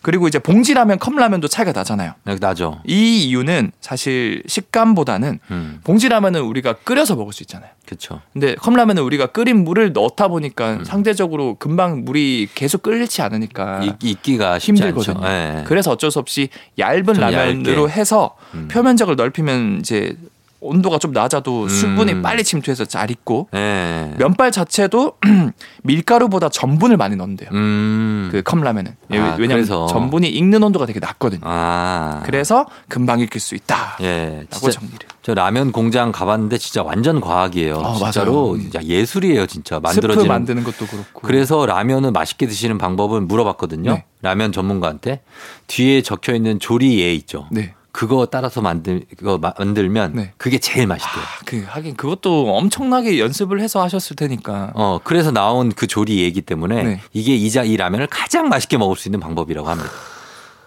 그리고 0.00 0.28
이제 0.28 0.38
봉지 0.38 0.74
라면, 0.74 0.98
컵 1.00 1.16
라면도 1.16 1.48
차이가 1.48 1.72
나잖아요. 1.72 2.12
네, 2.24 2.36
나죠. 2.40 2.80
이 2.86 3.24
이유는 3.24 3.72
사실 3.80 4.44
식감보다는 4.46 5.40
음. 5.50 5.80
봉지 5.82 6.08
라면은 6.08 6.42
우리가 6.42 6.74
끓여서 6.74 7.16
먹을 7.16 7.32
수 7.32 7.42
있잖아요. 7.42 7.70
그쵸. 7.84 8.20
근데 8.32 8.54
컵라면은 8.54 9.02
우리가 9.02 9.26
끓인 9.26 9.64
물을 9.64 9.92
넣다 9.92 10.28
보니까 10.28 10.74
음. 10.74 10.84
상대적으로 10.84 11.56
금방 11.58 12.04
물이 12.04 12.48
계속 12.54 12.82
끓지 12.82 13.22
않으니까 13.22 13.80
쉽지 13.98 14.16
힘들거든요. 14.60 15.20
네. 15.20 15.64
그래서 15.66 15.90
어쩔 15.90 16.10
수 16.10 16.20
없이 16.20 16.48
얇은 16.78 17.04
좀 17.04 17.14
라면으로 17.14 17.82
얇게. 17.88 17.92
해서 18.00 18.36
음. 18.54 18.68
표면적을 18.70 19.16
넓히면 19.16 19.78
이제 19.80 20.16
온도가 20.60 20.98
좀 20.98 21.12
낮아도 21.12 21.64
음. 21.64 21.68
수분이 21.68 22.20
빨리 22.22 22.42
침투해서 22.42 22.84
잘 22.84 23.10
익고 23.10 23.48
예. 23.54 24.12
면발 24.18 24.50
자체도 24.50 25.14
밀가루보다 25.84 26.48
전분을 26.48 26.96
많이 26.96 27.14
넣는데요. 27.16 27.48
음. 27.52 28.28
그 28.32 28.42
컵라면은 28.42 28.96
예, 29.12 29.18
아, 29.18 29.36
왜냐면 29.38 29.48
그래서. 29.64 29.86
전분이 29.86 30.28
익는 30.28 30.62
온도가 30.62 30.86
되게 30.86 30.98
낮거든요. 31.00 31.40
아. 31.44 32.22
그래서 32.24 32.66
금방 32.88 33.20
익힐 33.20 33.40
수 33.40 33.54
있다라고 33.54 34.04
예. 34.04 34.46
진짜 34.50 34.70
정리를. 34.72 34.98
저 35.22 35.34
라면 35.34 35.72
공장 35.72 36.10
가봤는데 36.10 36.58
진짜 36.58 36.82
완전 36.82 37.20
과학이에요. 37.20 37.80
아, 37.84 37.94
진짜로 37.94 38.48
맞아요. 38.52 38.60
진짜 38.62 38.82
예술이에요, 38.82 39.46
진짜 39.46 39.76
스프 39.76 39.82
만들어지는. 39.86 40.26
만드는 40.28 40.64
것도 40.64 40.86
그렇고. 40.86 41.20
그래서 41.22 41.66
라면을 41.66 42.10
맛있게 42.12 42.46
드시는 42.46 42.78
방법을 42.78 43.20
물어봤거든요. 43.20 43.92
네. 43.92 44.04
라면 44.22 44.52
전문가한테 44.52 45.20
뒤에 45.68 46.02
적혀 46.02 46.34
있는 46.34 46.58
조리예 46.58 47.12
있죠. 47.14 47.46
네. 47.52 47.74
그거 47.98 48.26
따라서 48.26 48.60
만들 48.60 49.04
그거 49.18 49.38
마- 49.38 49.52
만들면 49.58 50.12
네. 50.14 50.32
그게 50.36 50.58
제일 50.58 50.86
맛있대요. 50.86 51.20
아, 51.20 51.26
그 51.44 51.64
하긴 51.66 51.96
그것도 51.96 52.54
엄청나게 52.56 53.18
연습을 53.18 53.60
해서 53.60 53.82
하셨을 53.82 54.14
테니까. 54.14 54.70
어 54.74 55.00
그래서 55.02 55.32
나온 55.32 55.72
그 55.72 55.88
조리예이기 55.88 56.42
때문에 56.42 56.82
네. 56.84 57.00
이게 57.12 57.34
이자 57.34 57.64
이 57.64 57.76
라면을 57.76 58.06
가장 58.06 58.48
맛있게 58.48 58.78
먹을 58.78 58.94
수 58.94 59.08
있는 59.08 59.18
방법이라고 59.18 59.68
합니다. 59.68 59.90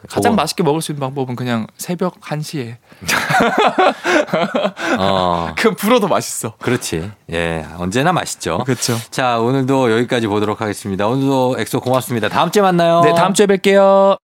가장 0.10 0.34
그거- 0.34 0.42
맛있게 0.42 0.64
먹을 0.64 0.82
수 0.82 0.92
있는 0.92 1.00
방법은 1.00 1.38
그냥 1.38 1.68
새벽 1.78 2.20
1시에. 2.20 2.76
어 5.00 5.54
그 5.58 5.72
불어도 5.74 6.10
맛있어. 6.10 6.56
그렇지. 6.60 7.12
예 7.32 7.66
언제나 7.78 8.12
맛있죠. 8.12 8.58
그렇죠. 8.66 8.98
자 9.10 9.40
오늘도 9.40 9.90
여기까지 9.94 10.28
보도록 10.28 10.60
하겠습니다. 10.60 11.08
오늘도 11.08 11.56
엑소 11.60 11.80
고맙습니다. 11.80 12.28
다음 12.28 12.52
주에 12.52 12.62
만나요. 12.62 13.00
네, 13.06 13.14
다음 13.14 13.34
주에 13.34 13.46
뵐게요. 13.46 14.18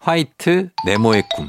화이트 0.00 0.70
네모의 0.86 1.24
꿈. 1.36 1.48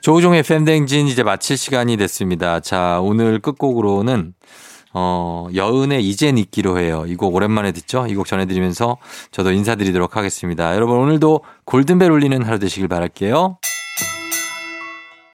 조우종의 0.00 0.42
팬댕진 0.42 1.06
이제 1.06 1.22
마칠 1.22 1.56
시간이 1.56 1.96
됐습니다. 1.98 2.60
자, 2.60 2.98
오늘 3.02 3.40
끝곡으로는 3.40 4.34
어, 4.94 5.48
여은의 5.54 6.06
이젠 6.08 6.38
있기로 6.38 6.78
해요. 6.78 7.04
이 7.06 7.16
곡 7.16 7.34
오랜만에 7.34 7.72
듣죠? 7.72 8.06
이 8.06 8.14
곡 8.14 8.26
전해드리면서 8.26 8.96
저도 9.32 9.50
인사드리도록 9.52 10.16
하겠습니다. 10.16 10.74
여러분 10.74 10.98
오늘도 10.98 11.40
골든벨 11.64 12.10
울리는 12.10 12.42
하루 12.42 12.58
되시길 12.58 12.88
바랄게요. 12.88 13.58